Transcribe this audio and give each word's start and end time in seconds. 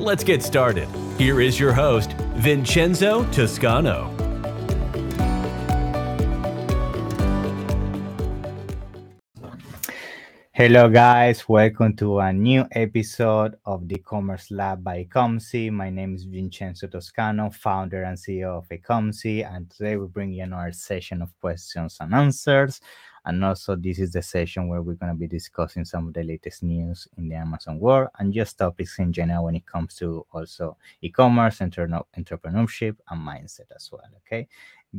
Let's 0.00 0.24
get 0.24 0.42
started. 0.42 0.88
Here 1.18 1.42
is 1.42 1.60
your 1.60 1.74
host, 1.74 2.14
Vincenzo 2.36 3.24
Toscano. 3.32 4.08
Hello, 10.52 10.88
guys. 10.88 11.46
Welcome 11.46 11.96
to 11.96 12.18
a 12.20 12.32
new 12.32 12.64
episode 12.72 13.56
of 13.66 13.86
the 13.88 13.98
Commerce 13.98 14.50
Lab 14.50 14.82
by 14.82 15.04
Ecomcy. 15.04 15.70
My 15.70 15.90
name 15.90 16.14
is 16.14 16.24
Vincenzo 16.24 16.86
Toscano, 16.86 17.50
founder 17.50 18.04
and 18.04 18.16
CEO 18.16 18.56
of 18.56 18.66
Ecomcy, 18.70 19.46
and 19.46 19.70
today 19.70 19.98
we 19.98 20.06
bring 20.06 20.32
you 20.32 20.44
another 20.44 20.72
session 20.72 21.20
of 21.20 21.38
questions 21.42 21.98
and 22.00 22.14
answers. 22.14 22.80
And 23.24 23.44
also, 23.44 23.76
this 23.76 23.98
is 23.98 24.12
the 24.12 24.22
session 24.22 24.68
where 24.68 24.82
we're 24.82 24.94
going 24.94 25.12
to 25.12 25.18
be 25.18 25.26
discussing 25.26 25.84
some 25.84 26.08
of 26.08 26.14
the 26.14 26.22
latest 26.22 26.62
news 26.62 27.06
in 27.16 27.28
the 27.28 27.34
Amazon 27.36 27.78
world 27.78 28.08
and 28.18 28.32
just 28.32 28.58
topics 28.58 28.98
in 28.98 29.12
general 29.12 29.44
when 29.44 29.56
it 29.56 29.66
comes 29.66 29.94
to 29.96 30.26
also 30.32 30.76
e-commerce, 31.02 31.58
entrepreneurship, 31.58 32.96
and 33.10 33.26
mindset 33.26 33.70
as 33.74 33.90
well. 33.92 34.02
Okay. 34.26 34.48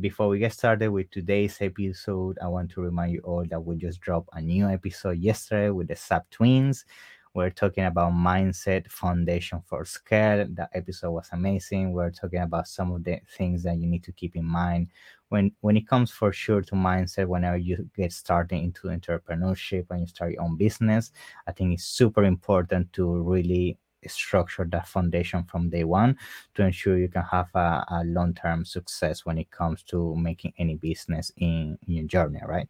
Before 0.00 0.28
we 0.28 0.38
get 0.38 0.54
started 0.54 0.88
with 0.90 1.10
today's 1.10 1.58
episode, 1.60 2.38
I 2.42 2.48
want 2.48 2.70
to 2.70 2.80
remind 2.80 3.12
you 3.12 3.20
all 3.24 3.44
that 3.44 3.60
we 3.60 3.76
just 3.76 4.00
dropped 4.00 4.30
a 4.32 4.40
new 4.40 4.66
episode 4.68 5.18
yesterday 5.18 5.68
with 5.68 5.88
the 5.88 5.96
Sub 5.96 6.22
Twins. 6.30 6.86
We're 7.34 7.50
talking 7.50 7.84
about 7.84 8.12
mindset 8.12 8.90
foundation 8.90 9.62
for 9.66 9.84
scale. 9.84 10.46
That 10.50 10.70
episode 10.74 11.12
was 11.12 11.28
amazing. 11.32 11.92
We're 11.92 12.10
talking 12.10 12.40
about 12.40 12.68
some 12.68 12.92
of 12.92 13.04
the 13.04 13.20
things 13.36 13.62
that 13.62 13.78
you 13.78 13.86
need 13.86 14.04
to 14.04 14.12
keep 14.12 14.36
in 14.36 14.44
mind 14.44 14.88
when 15.32 15.50
when 15.62 15.76
it 15.76 15.88
comes 15.88 16.10
for 16.10 16.30
sure 16.32 16.60
to 16.60 16.74
mindset. 16.74 17.26
Whenever 17.26 17.56
you 17.56 17.88
get 17.96 18.12
started 18.12 18.56
into 18.56 18.88
entrepreneurship 18.88 19.86
and 19.90 20.00
you 20.00 20.06
start 20.06 20.32
your 20.32 20.42
own 20.42 20.56
business, 20.56 21.10
I 21.46 21.52
think 21.52 21.72
it's 21.72 21.84
super 21.84 22.24
important 22.24 22.92
to 22.92 23.22
really 23.22 23.78
structure 24.08 24.66
that 24.70 24.88
foundation 24.88 25.44
from 25.44 25.70
day 25.70 25.84
one 25.84 26.16
to 26.54 26.64
ensure 26.64 26.98
you 26.98 27.08
can 27.08 27.22
have 27.22 27.48
a, 27.54 27.84
a 27.88 28.02
long-term 28.04 28.64
success 28.64 29.24
when 29.24 29.38
it 29.38 29.48
comes 29.52 29.84
to 29.84 30.16
making 30.16 30.52
any 30.58 30.74
business 30.74 31.30
in, 31.36 31.78
in 31.86 31.94
your 31.94 32.04
journey 32.06 32.40
right 32.48 32.68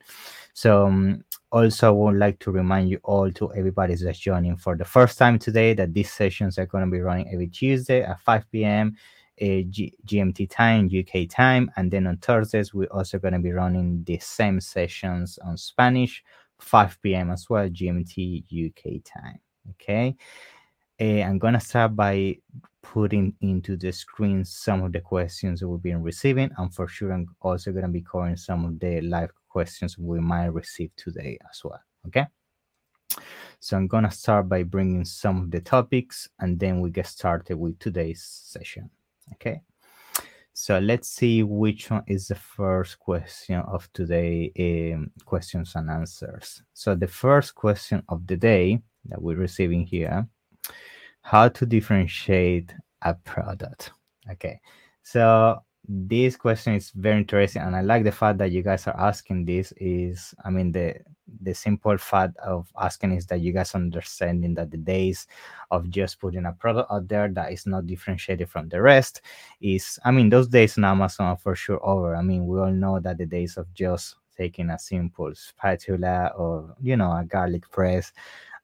so 0.52 0.86
um, 0.88 1.24
also 1.50 1.88
i 1.88 1.90
would 1.90 2.18
like 2.18 2.38
to 2.38 2.50
remind 2.50 2.90
you 2.90 3.00
all 3.02 3.32
to 3.32 3.50
everybody 3.54 3.94
that's 3.94 4.18
joining 4.18 4.58
for 4.58 4.76
the 4.76 4.84
first 4.84 5.16
time 5.16 5.38
today 5.38 5.72
that 5.72 5.94
these 5.94 6.12
sessions 6.12 6.58
are 6.58 6.66
going 6.66 6.84
to 6.84 6.90
be 6.90 7.00
running 7.00 7.26
every 7.32 7.48
tuesday 7.48 8.02
at 8.02 8.20
5 8.20 8.44
p.m 8.52 8.94
G- 9.68 9.94
gmt 10.06 10.48
time 10.50 10.88
uk 10.92 11.28
time 11.28 11.70
and 11.76 11.90
then 11.90 12.06
on 12.06 12.16
thursdays 12.18 12.72
we're 12.72 12.86
also 12.92 13.18
going 13.18 13.34
to 13.34 13.40
be 13.40 13.52
running 13.52 14.04
the 14.04 14.18
same 14.18 14.60
sessions 14.60 15.38
on 15.44 15.56
spanish 15.56 16.22
5 16.58 17.02
p.m 17.02 17.30
as 17.30 17.50
well 17.50 17.68
gmt 17.68 18.44
uk 18.66 19.04
time 19.04 19.40
okay 19.70 20.16
uh, 21.00 21.22
I'm 21.22 21.38
gonna 21.38 21.60
start 21.60 21.96
by 21.96 22.36
putting 22.82 23.34
into 23.40 23.76
the 23.76 23.92
screen 23.92 24.44
some 24.44 24.84
of 24.84 24.92
the 24.92 25.00
questions 25.00 25.64
we've 25.64 25.82
been 25.82 26.02
receiving, 26.02 26.50
and 26.58 26.72
for 26.72 26.86
sure, 26.86 27.12
I'm 27.12 27.34
also 27.40 27.72
gonna 27.72 27.88
be 27.88 28.02
covering 28.02 28.36
some 28.36 28.64
of 28.64 28.78
the 28.78 29.00
live 29.00 29.30
questions 29.48 29.98
we 29.98 30.20
might 30.20 30.46
receive 30.46 30.94
today 30.96 31.38
as 31.50 31.60
well. 31.64 31.80
Okay. 32.06 32.26
So 33.58 33.76
I'm 33.76 33.88
gonna 33.88 34.10
start 34.10 34.48
by 34.48 34.62
bringing 34.62 35.04
some 35.04 35.42
of 35.42 35.50
the 35.50 35.60
topics, 35.60 36.28
and 36.38 36.60
then 36.60 36.80
we 36.80 36.90
get 36.90 37.06
started 37.06 37.56
with 37.56 37.78
today's 37.78 38.22
session. 38.22 38.90
Okay. 39.32 39.62
So 40.54 40.78
let's 40.78 41.08
see 41.08 41.42
which 41.42 41.90
one 41.90 42.04
is 42.06 42.28
the 42.28 42.34
first 42.34 42.98
question 42.98 43.56
of 43.60 43.90
today 43.92 44.52
um, 44.94 45.10
questions 45.24 45.72
and 45.76 45.90
answers. 45.90 46.62
So 46.74 46.94
the 46.94 47.08
first 47.08 47.54
question 47.54 48.02
of 48.08 48.26
the 48.26 48.36
day 48.36 48.82
that 49.06 49.20
we're 49.20 49.36
receiving 49.36 49.86
here 49.86 50.26
how 51.22 51.48
to 51.48 51.64
differentiate 51.64 52.74
a 53.02 53.14
product. 53.14 53.92
Okay, 54.30 54.60
so 55.02 55.62
this 55.88 56.36
question 56.36 56.74
is 56.74 56.90
very 56.90 57.18
interesting, 57.18 57.62
and 57.62 57.74
I 57.74 57.80
like 57.80 58.04
the 58.04 58.12
fact 58.12 58.38
that 58.38 58.52
you 58.52 58.62
guys 58.62 58.86
are 58.86 58.98
asking 58.98 59.44
this. 59.44 59.72
Is 59.78 60.34
I 60.44 60.50
mean 60.50 60.70
the 60.70 60.94
the 61.40 61.54
simple 61.54 61.98
fact 61.98 62.36
of 62.38 62.70
asking 62.78 63.12
is 63.12 63.26
that 63.26 63.40
you 63.40 63.52
guys 63.52 63.74
understanding 63.74 64.54
that 64.54 64.70
the 64.70 64.76
days 64.76 65.26
of 65.70 65.90
just 65.90 66.20
putting 66.20 66.46
a 66.46 66.52
product 66.52 66.92
out 66.92 67.08
there 67.08 67.28
that 67.28 67.52
is 67.52 67.66
not 67.66 67.86
differentiated 67.86 68.48
from 68.48 68.68
the 68.68 68.80
rest 68.80 69.22
is 69.60 69.98
I 70.04 70.12
mean 70.12 70.28
those 70.28 70.48
days 70.48 70.78
on 70.78 70.84
Amazon 70.84 71.26
are 71.26 71.36
for 71.36 71.56
sure 71.56 71.84
over. 71.84 72.14
I 72.14 72.22
mean 72.22 72.46
we 72.46 72.60
all 72.60 72.70
know 72.70 73.00
that 73.00 73.18
the 73.18 73.26
days 73.26 73.56
of 73.56 73.72
just 73.74 74.16
taking 74.36 74.70
a 74.70 74.78
simple 74.78 75.34
spatula 75.34 76.32
or 76.36 76.74
you 76.80 76.96
know 76.96 77.10
a 77.10 77.24
garlic 77.24 77.68
press 77.70 78.12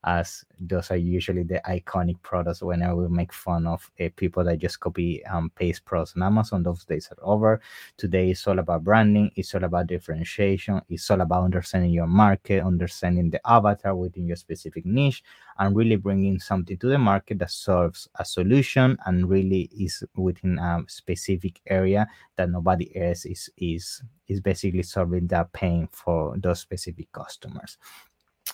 as 0.04 0.44
those 0.60 0.90
are 0.90 0.96
usually 0.96 1.42
the 1.42 1.60
iconic 1.68 2.20
products 2.22 2.62
when 2.62 2.82
I 2.82 2.92
will 2.92 3.08
make 3.08 3.32
fun 3.32 3.66
of 3.66 3.90
uh, 4.00 4.08
people 4.16 4.44
that 4.44 4.58
just 4.58 4.78
copy 4.78 5.22
and 5.24 5.52
paste 5.56 5.84
products 5.84 6.14
on 6.16 6.22
Amazon. 6.22 6.62
Those 6.62 6.84
days 6.84 7.08
are 7.10 7.22
over. 7.22 7.60
Today 7.96 8.30
is 8.30 8.46
all 8.46 8.58
about 8.60 8.84
branding, 8.84 9.30
it's 9.34 9.54
all 9.54 9.64
about 9.64 9.88
differentiation, 9.88 10.80
it's 10.88 11.10
all 11.10 11.20
about 11.20 11.44
understanding 11.44 11.90
your 11.90 12.06
market, 12.06 12.62
understanding 12.62 13.30
the 13.30 13.40
avatar 13.44 13.94
within 13.94 14.26
your 14.26 14.36
specific 14.36 14.86
niche, 14.86 15.22
and 15.58 15.74
really 15.74 15.96
bringing 15.96 16.38
something 16.38 16.78
to 16.78 16.88
the 16.88 16.98
market 16.98 17.38
that 17.40 17.50
serves 17.50 18.08
a 18.16 18.24
solution 18.24 18.96
and 19.06 19.28
really 19.28 19.68
is 19.76 20.04
within 20.14 20.58
a 20.58 20.82
specific 20.86 21.60
area 21.66 22.06
that 22.36 22.50
nobody 22.50 22.96
else 22.96 23.24
is 23.24 23.50
is 23.56 24.02
is 24.28 24.40
basically 24.40 24.82
solving 24.82 25.26
that 25.26 25.52
pain 25.52 25.88
for 25.90 26.36
those 26.38 26.60
specific 26.60 27.10
customers. 27.12 27.78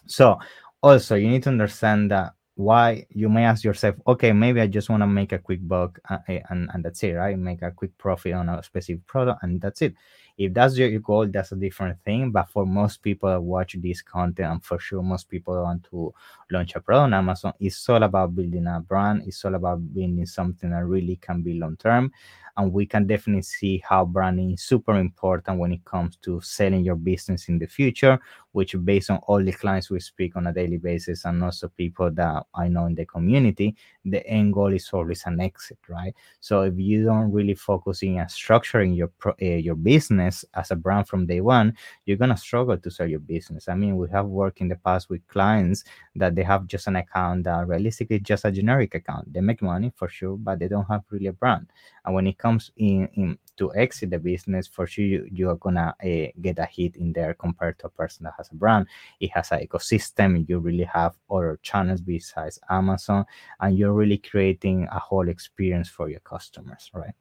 So 0.06 0.38
also 0.84 1.14
you 1.14 1.28
need 1.28 1.42
to 1.42 1.48
understand 1.48 2.10
that 2.10 2.34
why 2.56 3.06
you 3.08 3.28
may 3.28 3.44
ask 3.44 3.64
yourself 3.64 3.96
okay 4.06 4.32
maybe 4.32 4.60
i 4.60 4.66
just 4.66 4.90
want 4.90 5.02
to 5.02 5.06
make 5.06 5.32
a 5.32 5.38
quick 5.38 5.66
buck 5.66 5.98
uh, 6.10 6.18
eh, 6.28 6.40
and, 6.50 6.70
and 6.72 6.84
that's 6.84 7.02
it 7.02 7.12
right? 7.12 7.36
Make 7.36 7.62
a 7.62 7.72
quick 7.72 7.96
profit 7.98 8.34
on 8.34 8.48
a 8.48 8.62
specific 8.62 9.04
product 9.06 9.42
and 9.42 9.60
that's 9.60 9.82
it. 9.82 9.94
If 10.36 10.52
that's 10.52 10.76
your 10.76 10.96
goal 11.00 11.26
that's 11.26 11.52
a 11.52 11.56
different 11.56 11.98
thing 12.04 12.30
but 12.30 12.48
for 12.50 12.66
most 12.66 13.02
people 13.02 13.30
that 13.30 13.40
watch 13.40 13.76
this 13.80 14.02
content 14.02 14.52
and 14.52 14.64
for 14.64 14.78
sure 14.78 15.02
most 15.02 15.28
people 15.30 15.60
want 15.60 15.84
to 15.90 16.12
launch 16.50 16.74
a 16.76 16.80
product 16.80 17.04
on 17.04 17.14
amazon 17.14 17.54
it's 17.60 17.88
all 17.88 18.02
about 18.02 18.36
building 18.36 18.66
a 18.66 18.80
brand 18.80 19.22
it's 19.26 19.44
all 19.44 19.54
about 19.54 19.78
building 19.94 20.26
something 20.26 20.70
that 20.70 20.84
really 20.84 21.16
can 21.16 21.42
be 21.42 21.54
long 21.54 21.76
term 21.76 22.12
and 22.56 22.72
we 22.72 22.86
can 22.86 23.06
definitely 23.06 23.42
see 23.42 23.82
how 23.86 24.04
branding 24.04 24.52
is 24.52 24.62
super 24.62 24.96
important 24.96 25.58
when 25.58 25.72
it 25.72 25.84
comes 25.84 26.16
to 26.16 26.40
selling 26.40 26.84
your 26.84 26.96
business 26.96 27.48
in 27.48 27.58
the 27.58 27.66
future 27.66 28.18
which 28.52 28.76
based 28.84 29.10
on 29.10 29.18
all 29.26 29.42
the 29.42 29.52
clients 29.52 29.90
we 29.90 29.98
speak 29.98 30.36
on 30.36 30.46
a 30.46 30.52
daily 30.52 30.76
basis 30.76 31.24
and 31.24 31.42
also 31.42 31.68
people 31.68 32.10
that 32.10 32.44
i 32.54 32.68
know 32.68 32.86
in 32.86 32.94
the 32.94 33.04
community 33.06 33.74
the 34.04 34.24
end 34.26 34.52
goal 34.52 34.72
is 34.72 34.90
always 34.92 35.22
an 35.26 35.40
exit 35.40 35.78
right? 35.88 36.14
So 36.40 36.62
if 36.62 36.74
you 36.76 37.04
don't 37.04 37.32
really 37.32 37.54
focus 37.54 38.02
in 38.02 38.16
structuring 38.26 38.96
your 38.96 39.10
uh, 39.26 39.44
your 39.44 39.74
business 39.74 40.44
as 40.54 40.70
a 40.70 40.76
brand 40.76 41.08
from 41.08 41.26
day 41.26 41.40
one 41.40 41.76
you're 42.04 42.16
gonna 42.16 42.36
struggle 42.36 42.76
to 42.76 42.90
sell 42.90 43.06
your 43.06 43.20
business. 43.20 43.68
I 43.68 43.74
mean 43.74 43.96
we 43.96 44.08
have 44.10 44.26
worked 44.26 44.60
in 44.60 44.68
the 44.68 44.76
past 44.76 45.08
with 45.10 45.26
clients 45.28 45.84
that 46.16 46.34
they 46.34 46.42
have 46.42 46.66
just 46.66 46.86
an 46.86 46.96
account 46.96 47.44
that 47.44 47.66
realistically 47.66 48.20
just 48.20 48.44
a 48.44 48.52
generic 48.52 48.94
account. 48.94 49.32
They 49.32 49.40
make 49.40 49.62
money 49.62 49.92
for 49.96 50.08
sure 50.08 50.36
but 50.36 50.58
they 50.58 50.68
don't 50.68 50.86
have 50.86 51.02
really 51.10 51.26
a 51.26 51.32
brand 51.32 51.66
and 52.04 52.14
when 52.14 52.26
it 52.26 52.38
comes 52.38 52.70
in, 52.76 53.08
in 53.14 53.38
to 53.56 53.74
exit 53.74 54.10
the 54.10 54.18
business 54.18 54.66
for 54.66 54.86
sure 54.86 55.04
you, 55.04 55.28
you 55.30 55.48
are 55.48 55.56
gonna 55.56 55.94
uh, 56.02 56.26
get 56.40 56.58
a 56.58 56.66
hit 56.66 56.96
in 56.96 57.12
there 57.12 57.34
compared 57.34 57.78
to 57.78 57.86
a 57.86 57.90
person 57.90 58.24
that 58.24 58.34
has 58.36 58.50
a 58.50 58.54
brand. 58.54 58.86
It 59.20 59.30
has 59.30 59.52
an 59.52 59.66
ecosystem 59.66 60.44
you 60.48 60.58
really 60.58 60.84
have 60.84 61.14
other 61.30 61.58
channels 61.62 62.00
besides 62.00 62.58
amazon 62.70 63.24
and 63.60 63.78
you're 63.78 63.92
really 63.92 64.18
creating 64.18 64.88
a 64.90 64.98
whole 64.98 65.28
experience 65.28 65.88
for 65.88 66.08
your 66.08 66.20
customers 66.20 66.90
right? 66.94 67.14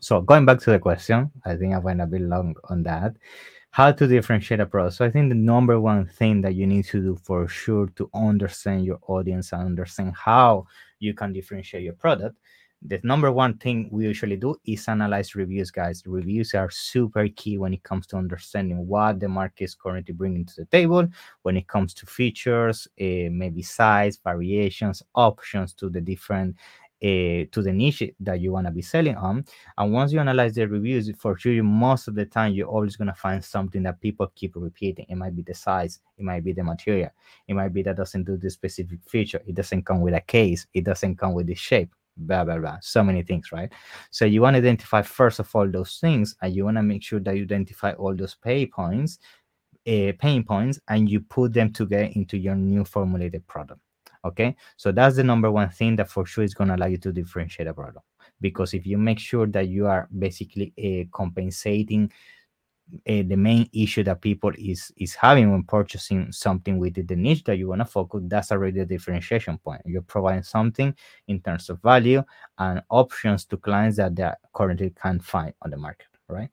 So 0.00 0.20
going 0.20 0.44
back 0.44 0.60
to 0.60 0.70
the 0.70 0.78
question 0.78 1.30
i 1.44 1.56
think 1.56 1.74
i 1.74 1.78
went 1.78 2.00
a 2.00 2.06
bit 2.06 2.22
long 2.22 2.54
on 2.64 2.82
that. 2.84 3.16
How 3.70 3.90
to 3.90 4.06
differentiate 4.06 4.60
a 4.60 4.66
product? 4.66 4.96
So 4.96 5.04
i 5.04 5.10
think 5.10 5.28
the 5.30 5.34
number 5.34 5.80
one 5.80 6.06
thing 6.06 6.40
that 6.42 6.54
you 6.54 6.66
need 6.66 6.84
to 6.86 7.00
do 7.00 7.16
for 7.22 7.48
sure 7.48 7.86
to 7.96 8.10
understand 8.14 8.84
your 8.84 8.98
audience 9.08 9.52
and 9.52 9.62
understand 9.62 10.14
how 10.14 10.66
you 10.98 11.14
can 11.14 11.32
differentiate 11.32 11.82
your 11.82 11.94
product 11.94 12.36
the 12.86 13.00
number 13.02 13.30
one 13.30 13.54
thing 13.58 13.88
we 13.90 14.04
usually 14.04 14.36
do 14.36 14.56
is 14.64 14.88
analyze 14.88 15.34
reviews 15.34 15.70
guys 15.70 16.02
reviews 16.06 16.54
are 16.54 16.70
super 16.70 17.28
key 17.28 17.58
when 17.58 17.72
it 17.72 17.82
comes 17.82 18.06
to 18.06 18.16
understanding 18.16 18.86
what 18.86 19.20
the 19.20 19.28
market 19.28 19.64
is 19.64 19.74
currently 19.74 20.12
bringing 20.14 20.44
to 20.44 20.56
the 20.56 20.64
table 20.66 21.06
when 21.42 21.56
it 21.56 21.68
comes 21.68 21.94
to 21.94 22.06
features 22.06 22.88
uh, 23.00 23.30
maybe 23.30 23.62
size 23.62 24.18
variations 24.22 25.02
options 25.14 25.72
to 25.72 25.88
the 25.88 26.00
different 26.00 26.56
uh, 27.02 27.42
to 27.50 27.62
the 27.62 27.72
niche 27.72 28.12
that 28.20 28.40
you 28.40 28.52
want 28.52 28.64
to 28.64 28.70
be 28.70 28.80
selling 28.80 29.16
on. 29.16 29.44
And 29.76 29.92
once 29.92 30.12
you 30.12 30.20
analyze 30.20 30.54
the 30.54 30.68
reviews, 30.68 31.10
for 31.18 31.36
sure, 31.36 31.60
most 31.64 32.06
of 32.06 32.14
the 32.14 32.26
time 32.26 32.52
you're 32.52 32.68
always 32.68 32.94
going 32.94 33.08
to 33.08 33.14
find 33.14 33.44
something 33.44 33.82
that 33.82 34.00
people 34.00 34.30
keep 34.36 34.52
repeating. 34.54 35.06
It 35.08 35.16
might 35.16 35.34
be 35.34 35.42
the 35.42 35.52
size, 35.52 35.98
it 36.16 36.22
might 36.22 36.44
be 36.44 36.52
the 36.52 36.62
material, 36.62 37.10
it 37.48 37.54
might 37.54 37.72
be 37.72 37.82
that 37.82 37.96
doesn't 37.96 38.22
do 38.22 38.36
this 38.36 38.54
specific 38.54 39.00
feature, 39.04 39.42
it 39.44 39.56
doesn't 39.56 39.84
come 39.84 40.00
with 40.00 40.14
a 40.14 40.20
case, 40.20 40.68
it 40.74 40.84
doesn't 40.84 41.16
come 41.16 41.34
with 41.34 41.48
the 41.48 41.56
shape 41.56 41.92
blah 42.16 42.44
blah 42.44 42.58
blah. 42.58 42.78
So 42.80 43.02
many 43.02 43.22
things 43.22 43.52
right? 43.52 43.72
So 44.10 44.24
you 44.24 44.42
want 44.42 44.54
to 44.54 44.58
identify 44.58 45.02
first 45.02 45.38
of 45.38 45.54
all 45.54 45.68
those 45.70 45.98
things 45.98 46.34
and 46.42 46.54
you 46.54 46.64
want 46.64 46.76
to 46.76 46.82
make 46.82 47.02
sure 47.02 47.20
that 47.20 47.36
you 47.36 47.42
identify 47.42 47.92
all 47.92 48.14
those 48.14 48.34
pay 48.34 48.66
points 48.66 49.18
uh, 49.86 50.12
pain 50.18 50.44
points 50.44 50.78
and 50.88 51.10
you 51.10 51.20
put 51.20 51.52
them 51.52 51.72
together 51.72 52.10
into 52.14 52.38
your 52.38 52.54
new 52.54 52.84
formulated 52.84 53.46
product 53.46 53.80
okay? 54.24 54.56
So 54.76 54.92
that's 54.92 55.16
the 55.16 55.24
number 55.24 55.50
one 55.50 55.68
thing 55.70 55.96
that 55.96 56.08
for 56.08 56.26
sure 56.26 56.44
is 56.44 56.54
going 56.54 56.68
to 56.68 56.76
allow 56.76 56.86
you 56.86 56.98
to 56.98 57.12
differentiate 57.12 57.68
a 57.68 57.74
product 57.74 58.06
because 58.40 58.74
if 58.74 58.86
you 58.86 58.98
make 58.98 59.18
sure 59.18 59.46
that 59.48 59.68
you 59.68 59.86
are 59.86 60.08
basically 60.18 60.72
uh, 60.78 61.08
compensating 61.16 62.10
uh, 63.08 63.22
the 63.26 63.36
main 63.36 63.68
issue 63.72 64.02
that 64.04 64.20
people 64.20 64.52
is 64.58 64.92
is 64.96 65.14
having 65.14 65.50
when 65.50 65.62
purchasing 65.64 66.30
something 66.32 66.78
within 66.78 67.06
the 67.06 67.16
niche 67.16 67.44
that 67.44 67.56
you 67.56 67.68
want 67.68 67.80
to 67.80 67.84
focus 67.84 68.22
that's 68.24 68.52
already 68.52 68.80
a 68.80 68.84
differentiation 68.84 69.58
point. 69.58 69.82
You're 69.84 70.02
providing 70.02 70.42
something 70.42 70.94
in 71.28 71.40
terms 71.40 71.70
of 71.70 71.80
value 71.82 72.22
and 72.58 72.82
options 72.90 73.44
to 73.46 73.56
clients 73.56 73.96
that 73.96 74.14
they 74.16 74.30
currently 74.54 74.90
can't 74.90 75.22
find 75.22 75.54
on 75.62 75.70
the 75.70 75.76
market 75.76 76.06
right 76.28 76.50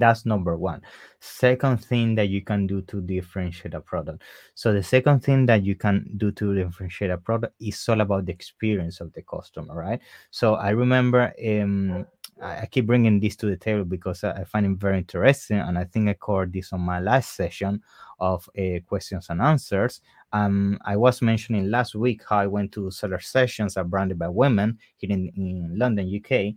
that's 0.00 0.26
number 0.26 0.56
one. 0.56 0.82
Second 1.20 1.84
thing 1.84 2.14
that 2.16 2.28
you 2.28 2.42
can 2.42 2.66
do 2.66 2.82
to 2.82 3.00
differentiate 3.00 3.74
a 3.74 3.80
product. 3.80 4.22
So 4.54 4.72
the 4.72 4.82
second 4.82 5.20
thing 5.20 5.46
that 5.46 5.64
you 5.64 5.74
can 5.74 6.10
do 6.16 6.30
to 6.32 6.54
differentiate 6.54 7.10
a 7.10 7.18
product 7.18 7.54
is 7.60 7.88
all 7.88 8.00
about 8.00 8.26
the 8.26 8.32
experience 8.32 9.00
of 9.00 9.12
the 9.12 9.22
customer, 9.22 9.74
right? 9.74 10.00
So 10.30 10.54
I 10.54 10.70
remember 10.70 11.32
um, 11.46 12.06
I 12.42 12.66
keep 12.66 12.86
bringing 12.86 13.18
this 13.18 13.34
to 13.36 13.46
the 13.46 13.56
table 13.56 13.84
because 13.84 14.22
I 14.22 14.44
find 14.44 14.66
it 14.66 14.78
very 14.78 14.98
interesting, 14.98 15.58
and 15.58 15.78
I 15.78 15.84
think 15.84 16.08
I 16.08 16.14
covered 16.14 16.52
this 16.52 16.72
on 16.72 16.80
my 16.80 17.00
last 17.00 17.34
session 17.34 17.82
of 18.20 18.48
uh, 18.58 18.80
questions 18.86 19.28
and 19.30 19.40
answers. 19.40 20.02
Um, 20.32 20.78
I 20.84 20.96
was 20.96 21.22
mentioning 21.22 21.70
last 21.70 21.94
week 21.94 22.22
how 22.28 22.38
I 22.38 22.46
went 22.46 22.72
to 22.72 22.90
seller 22.90 23.20
sessions 23.20 23.76
at 23.76 23.88
Branded 23.88 24.18
by 24.18 24.28
Women 24.28 24.78
here 24.96 25.10
in, 25.10 25.32
in 25.36 25.78
London, 25.78 26.12
UK, 26.14 26.54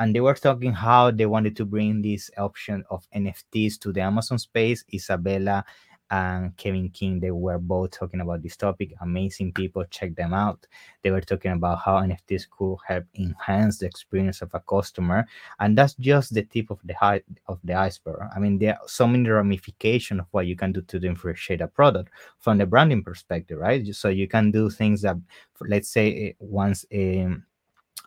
and 0.00 0.14
they 0.14 0.20
were 0.20 0.34
talking 0.34 0.72
how 0.72 1.10
they 1.10 1.26
wanted 1.26 1.54
to 1.56 1.66
bring 1.66 2.00
this 2.00 2.30
option 2.38 2.82
of 2.90 3.06
NFTs 3.14 3.78
to 3.80 3.92
the 3.92 4.00
Amazon 4.00 4.38
space. 4.38 4.82
Isabella 4.92 5.62
and 6.10 6.56
Kevin 6.56 6.88
King, 6.88 7.20
they 7.20 7.30
were 7.30 7.58
both 7.58 7.90
talking 7.92 8.22
about 8.22 8.42
this 8.42 8.56
topic. 8.56 8.94
Amazing 9.02 9.52
people, 9.52 9.84
check 9.90 10.16
them 10.16 10.32
out. 10.32 10.66
They 11.02 11.10
were 11.10 11.20
talking 11.20 11.52
about 11.52 11.80
how 11.80 12.00
NFTs 12.00 12.48
could 12.50 12.78
help 12.88 13.04
enhance 13.14 13.78
the 13.78 13.86
experience 13.86 14.40
of 14.40 14.50
a 14.54 14.60
customer, 14.60 15.26
and 15.60 15.76
that's 15.76 15.94
just 15.94 16.32
the 16.32 16.44
tip 16.44 16.70
of 16.70 16.80
the 16.82 16.94
high, 16.94 17.20
of 17.46 17.60
the 17.62 17.74
iceberg. 17.74 18.22
I 18.34 18.38
mean, 18.38 18.58
there 18.58 18.78
are 18.80 18.88
so 18.88 19.06
many 19.06 19.28
ramifications 19.28 20.20
of 20.20 20.26
what 20.30 20.46
you 20.46 20.56
can 20.56 20.72
do 20.72 20.80
to 20.80 20.98
differentiate 20.98 21.60
a 21.60 21.68
product 21.68 22.10
from 22.38 22.56
the 22.56 22.64
branding 22.64 23.04
perspective, 23.04 23.58
right? 23.58 23.86
So 23.94 24.08
you 24.08 24.26
can 24.26 24.50
do 24.50 24.70
things 24.70 25.02
that, 25.02 25.16
let's 25.60 25.90
say, 25.90 26.30
eh, 26.30 26.32
once. 26.40 26.86
Um, 26.92 27.44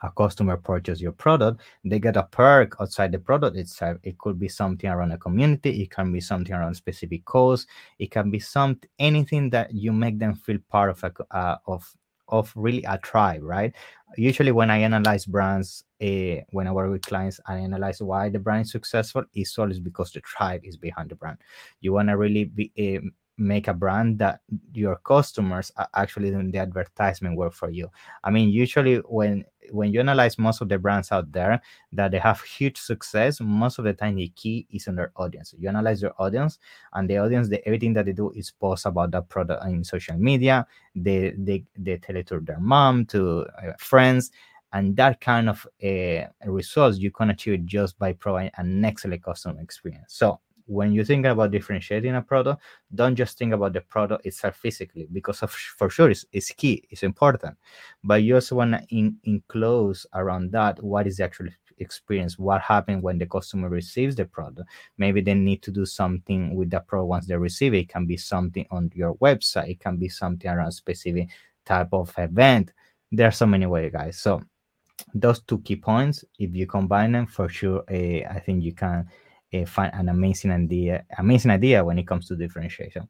a 0.03 0.11
customer 0.11 0.57
purchase 0.57 1.01
your 1.01 1.13
product, 1.13 1.61
they 1.83 1.97
get 1.97 2.17
a 2.17 2.23
perk 2.23 2.75
outside 2.79 3.11
the 3.11 3.19
product 3.19 3.57
itself. 3.57 3.97
It 4.03 4.17
could 4.17 4.37
be 4.37 4.49
something 4.49 4.89
around 4.89 5.13
a 5.13 5.17
community, 5.17 5.81
it 5.81 5.91
can 5.91 6.11
be 6.11 6.19
something 6.19 6.53
around 6.53 6.75
specific 6.75 7.25
cause, 7.25 7.65
it 7.97 8.11
can 8.11 8.29
be 8.29 8.39
some 8.39 8.79
anything 8.99 9.49
that 9.51 9.73
you 9.73 9.91
make 9.91 10.19
them 10.19 10.35
feel 10.35 10.59
part 10.69 10.89
of 10.91 11.03
a 11.03 11.35
uh, 11.35 11.57
of 11.65 11.91
of 12.29 12.51
really 12.55 12.83
a 12.85 12.97
tribe, 12.97 13.43
right? 13.43 13.73
Usually, 14.17 14.51
when 14.51 14.69
I 14.69 14.77
analyze 14.79 15.25
brands, 15.25 15.83
uh, 16.01 16.41
when 16.51 16.67
I 16.67 16.71
work 16.71 16.91
with 16.91 17.01
clients, 17.01 17.39
I 17.45 17.57
analyze 17.57 18.01
why 18.01 18.29
the 18.29 18.39
brand 18.39 18.65
is 18.65 18.71
successful. 18.71 19.23
It's 19.33 19.57
always 19.57 19.79
because 19.79 20.11
the 20.11 20.21
tribe 20.21 20.61
is 20.63 20.77
behind 20.77 21.09
the 21.09 21.15
brand. 21.15 21.37
You 21.81 21.93
want 21.93 22.09
to 22.09 22.17
really 22.17 22.45
be 22.45 22.71
uh, 22.77 23.07
make 23.37 23.67
a 23.67 23.73
brand 23.73 24.19
that 24.19 24.41
your 24.73 24.97
customers 24.97 25.71
are 25.77 25.89
actually 25.95 26.29
doing 26.29 26.51
the 26.51 26.59
advertisement 26.59 27.35
work 27.35 27.53
for 27.53 27.69
you. 27.69 27.89
I 28.23 28.29
mean, 28.29 28.49
usually 28.49 28.97
when 28.97 29.45
when 29.71 29.93
you 29.93 30.01
analyze 30.01 30.37
most 30.37 30.61
of 30.61 30.67
the 30.67 30.77
brands 30.77 31.11
out 31.11 31.31
there 31.31 31.61
that 31.93 32.11
they 32.11 32.19
have 32.19 32.41
huge 32.41 32.77
success, 32.77 33.39
most 33.39 33.79
of 33.79 33.85
the 33.85 33.93
time 33.93 34.15
the 34.15 34.27
key 34.35 34.67
is 34.69 34.87
on 34.87 34.95
their 34.95 35.11
audience. 35.15 35.55
You 35.57 35.69
analyze 35.69 36.01
your 36.01 36.13
audience, 36.19 36.59
and 36.93 37.09
the 37.09 37.17
audience, 37.17 37.47
the, 37.47 37.65
everything 37.65 37.93
that 37.93 38.05
they 38.05 38.11
do 38.11 38.31
is 38.31 38.51
post 38.51 38.85
about 38.85 39.11
that 39.11 39.29
product 39.29 39.65
in 39.65 39.83
social 39.83 40.17
media. 40.17 40.67
They 40.95 41.33
they 41.37 41.63
they 41.77 41.97
tell 41.97 42.17
it 42.17 42.27
to 42.27 42.39
their 42.39 42.59
mom, 42.59 43.05
to 43.07 43.45
uh, 43.57 43.73
friends, 43.77 44.31
and 44.73 44.95
that 44.97 45.21
kind 45.21 45.49
of 45.49 45.65
uh, 45.83 46.27
results 46.45 46.97
you 46.97 47.11
can 47.11 47.29
achieve 47.29 47.65
just 47.65 47.97
by 47.97 48.13
providing 48.13 48.51
an 48.57 48.83
excellent 48.83 49.23
customer 49.23 49.61
experience. 49.61 50.13
So 50.13 50.39
when 50.65 50.93
you 50.93 51.03
think 51.03 51.25
about 51.25 51.51
differentiating 51.51 52.15
a 52.15 52.21
product, 52.21 52.61
don't 52.93 53.15
just 53.15 53.37
think 53.37 53.53
about 53.53 53.73
the 53.73 53.81
product 53.81 54.25
itself 54.25 54.55
physically, 54.55 55.07
because 55.11 55.43
of, 55.43 55.51
for 55.51 55.89
sure 55.89 56.09
it's, 56.09 56.25
it's 56.31 56.51
key, 56.51 56.87
it's 56.89 57.03
important. 57.03 57.57
But 58.03 58.23
you 58.23 58.35
also 58.35 58.55
want 58.55 58.73
to 58.73 59.13
enclose 59.23 60.05
around 60.13 60.51
that 60.51 60.81
what 60.83 61.07
is 61.07 61.17
the 61.17 61.25
actual 61.25 61.47
experience, 61.79 62.37
what 62.37 62.61
happened 62.61 63.01
when 63.01 63.17
the 63.17 63.25
customer 63.25 63.67
receives 63.67 64.15
the 64.15 64.25
product. 64.25 64.69
Maybe 64.97 65.21
they 65.21 65.33
need 65.33 65.61
to 65.63 65.71
do 65.71 65.85
something 65.85 66.55
with 66.55 66.69
the 66.69 66.79
product 66.79 67.09
once 67.09 67.27
they 67.27 67.35
receive 67.35 67.73
it. 67.73 67.79
It 67.79 67.89
can 67.89 68.05
be 68.05 68.17
something 68.17 68.65
on 68.71 68.91
your 68.93 69.15
website, 69.15 69.69
it 69.69 69.79
can 69.79 69.97
be 69.97 70.07
something 70.07 70.49
around 70.49 70.67
a 70.67 70.71
specific 70.71 71.29
type 71.65 71.89
of 71.91 72.13
event. 72.17 72.71
There 73.11 73.27
are 73.27 73.31
so 73.31 73.45
many 73.45 73.65
ways, 73.65 73.91
guys. 73.91 74.17
So 74.19 74.41
those 75.13 75.41
two 75.41 75.59
key 75.59 75.75
points, 75.75 76.23
if 76.39 76.55
you 76.55 76.67
combine 76.67 77.11
them, 77.11 77.27
for 77.27 77.49
sure, 77.49 77.83
uh, 77.89 78.29
I 78.29 78.41
think 78.45 78.63
you 78.63 78.73
can 78.73 79.07
find 79.65 79.93
an 79.93 80.09
amazing 80.09 80.51
idea, 80.51 81.05
amazing 81.17 81.51
idea 81.51 81.83
when 81.83 81.99
it 81.99 82.07
comes 82.07 82.27
to 82.27 82.35
differentiation. 82.35 83.07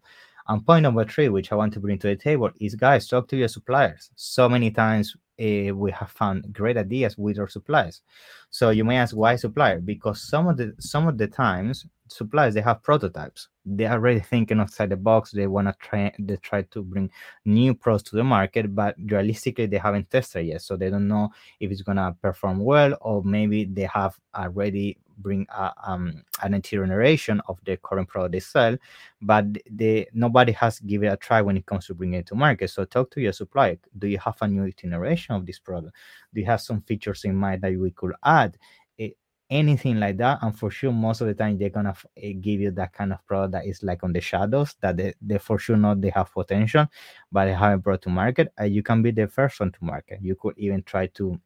And 0.48 0.66
point 0.66 0.84
number 0.84 1.06
three, 1.06 1.30
which 1.30 1.52
I 1.52 1.56
want 1.56 1.74
to 1.74 1.80
bring 1.80 1.98
to 2.00 2.08
the 2.08 2.16
table, 2.16 2.52
is 2.60 2.76
guys, 2.76 3.08
talk 3.08 3.28
to 3.30 3.38
your 3.38 3.48
suppliers. 3.48 4.12
So 4.16 4.50
many 4.50 4.72
times 4.72 5.16
uh, 5.40 5.74
we 5.74 5.92
have 5.92 6.12
found 6.12 6.52
great 6.54 6.78
ideas 6.78 7.18
with 7.18 7.40
our 7.40 7.48
suppliers. 7.48 8.02
So 8.50 8.70
you 8.70 8.84
may 8.84 8.98
ask, 8.98 9.16
why 9.16 9.38
supplier? 9.38 9.80
Because 9.80 10.22
some 10.22 10.48
of 10.48 10.58
the 10.58 10.74
some 10.80 11.08
of 11.08 11.18
the 11.18 11.28
times 11.28 11.86
suppliers 12.14 12.54
they 12.54 12.62
have 12.62 12.84
prototypes. 12.84 13.50
They 13.66 13.86
are 13.86 13.94
already 13.94 14.20
thinking 14.20 14.60
outside 14.60 14.90
the 14.90 14.98
box. 14.98 15.32
They 15.32 15.48
want 15.48 15.68
to 15.68 15.76
try 15.80 16.14
they 16.20 16.36
try 16.38 16.64
to 16.64 16.84
bring 16.84 17.10
new 17.46 17.74
products 17.74 18.10
to 18.10 18.16
the 18.16 18.24
market, 18.24 18.76
but 18.76 18.96
realistically 19.06 19.68
they 19.68 19.78
haven't 19.78 20.10
tested 20.10 20.46
yet, 20.46 20.62
so 20.62 20.76
they 20.76 20.90
don't 20.90 21.08
know 21.08 21.30
if 21.60 21.72
it's 21.72 21.82
gonna 21.82 22.16
perform 22.22 22.60
well, 22.60 22.98
or 23.02 23.24
maybe 23.24 23.66
they 23.66 23.90
have 23.94 24.18
already 24.36 24.98
bring 25.20 25.46
a, 25.50 25.72
um, 25.86 26.24
an 26.42 26.54
itineration 26.56 27.42
of 27.48 27.60
the 27.66 27.78
current 27.78 28.08
product 28.08 28.32
they 28.32 28.40
sell, 28.40 28.76
but 29.22 29.46
the 29.70 30.08
nobody 30.14 30.52
has 30.52 30.80
given 30.80 31.08
it 31.08 31.14
a 31.14 31.18
try 31.18 31.42
when 31.42 31.58
it 31.58 31.66
comes 31.66 31.86
to 31.88 31.94
bringing 31.94 32.20
it 32.20 32.26
to 32.28 32.36
market. 32.36 32.70
So 32.70 32.86
talk 32.86 33.12
to 33.12 33.22
your 33.22 33.34
supplier. 33.34 33.78
Do 33.98 34.08
you 34.08 34.18
have 34.20 34.38
a 34.42 34.48
new 34.48 34.66
iteration 34.66 35.36
of 35.36 35.46
this 35.46 35.60
product? 35.60 35.96
Do 36.34 36.40
you 36.40 36.48
have 36.48 36.62
some 36.62 36.82
features 36.82 37.26
in 37.26 37.36
mind 37.36 37.62
that 37.62 37.78
we 37.78 37.92
could 37.92 38.14
add? 38.24 38.58
Anything 39.54 40.00
like 40.00 40.18
that 40.18 40.40
and 40.42 40.58
for 40.58 40.72
sure 40.72 40.92
most 40.92 41.22
of 41.22 41.28
the 41.28 41.34
time 41.36 41.58
they're 41.58 41.70
gonna 41.70 41.92
f- 41.92 42.06
eh, 42.18 42.34
give 42.42 42.60
you 42.60 42.72
that 42.72 42.92
kind 42.94 43.14
of 43.14 43.24
product 43.28 43.52
that 43.52 43.66
is 43.68 43.84
like 43.84 44.04
on 44.04 44.12
the 44.12 44.20
shadows 44.22 44.76
that 44.82 44.98
they, 44.98 45.14
they 45.22 45.38
for 45.38 45.60
sure 45.60 45.78
know 45.78 45.94
they 45.94 46.10
have 46.10 46.34
potential 46.34 46.88
but 47.32 47.46
they 47.46 47.54
haven't 47.54 47.82
brought 47.82 48.02
to 48.02 48.10
market 48.10 48.52
uh, 48.60 48.64
you 48.64 48.82
can 48.82 49.04
be 49.04 49.12
the 49.12 49.28
first 49.28 49.60
one 49.60 49.72
to 49.72 49.78
market 49.84 50.18
you 50.22 50.36
could 50.36 50.58
even 50.58 50.82
try 50.84 51.06
to 51.08 51.40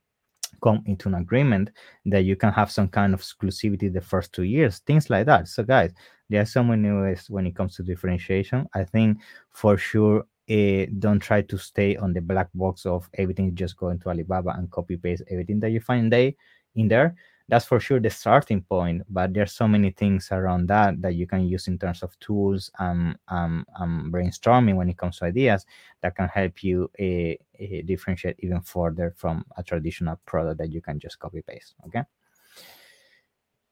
come 0.64 0.82
into 0.86 1.08
an 1.10 1.16
agreement 1.16 1.72
that 2.06 2.24
you 2.24 2.36
can 2.36 2.52
have 2.54 2.72
some 2.72 2.88
kind 2.88 3.14
of 3.14 3.22
exclusivity 3.22 3.92
the 3.92 4.02
first 4.02 4.34
two 4.34 4.44
years, 4.44 4.80
things 4.80 5.10
like 5.10 5.26
that. 5.26 5.48
So, 5.48 5.64
guys, 5.64 5.92
there 6.30 6.42
are 6.42 6.46
so 6.46 6.64
many 6.64 6.90
ways 6.92 7.30
when 7.30 7.46
it 7.46 7.56
comes 7.56 7.76
to 7.76 7.84
differentiation. 7.84 8.68
I 8.74 8.84
think 8.86 9.20
for 9.52 9.78
sure, 9.78 10.26
uh, 10.50 10.86
don't 11.00 11.20
try 11.20 11.42
to 11.42 11.58
stay 11.58 11.96
on 11.98 12.14
the 12.14 12.22
black 12.22 12.50
box 12.54 12.86
of 12.86 13.10
everything 13.16 13.54
just 13.56 13.78
going 13.78 14.00
to 14.00 14.10
Alibaba 14.10 14.52
and 14.58 14.72
copy 14.72 14.96
paste 14.98 15.24
everything 15.30 15.60
that 15.60 15.72
you 15.72 15.82
find 15.82 16.12
there 16.12 16.32
in 16.76 16.88
there 16.88 17.16
that's 17.50 17.66
for 17.66 17.80
sure 17.80 18.00
the 18.00 18.10
starting 18.10 18.62
point 18.62 19.01
but 19.10 19.34
there's 19.34 19.54
so 19.54 19.68
many 19.68 19.92
things 19.92 20.30
around 20.32 20.68
that 20.68 21.01
that 21.01 21.16
you 21.16 21.25
can 21.25 21.48
use 21.48 21.68
in 21.68 21.77
terms 21.77 22.04
of 22.04 22.18
tools 22.20 22.70
and 22.80 23.16
um, 23.30 23.66
um, 23.80 24.12
brainstorming 24.13 24.75
when 24.75 24.89
it 24.89 24.98
comes 24.98 25.18
to 25.18 25.25
ideas 25.25 25.66
that 26.01 26.16
can 26.16 26.27
help 26.27 26.63
you 26.63 26.89
uh, 27.00 27.63
uh, 27.63 27.82
differentiate 27.86 28.36
even 28.39 28.62
further 28.62 29.13
from 29.16 29.46
a 29.58 29.63
traditional 29.63 30.20
product 30.25 30.58
that 30.58 30.72
you 30.72 30.82
can 30.82 31.00
just 31.00 31.20
copy 31.20 31.42
paste 31.42 31.75
okay? 31.86 32.04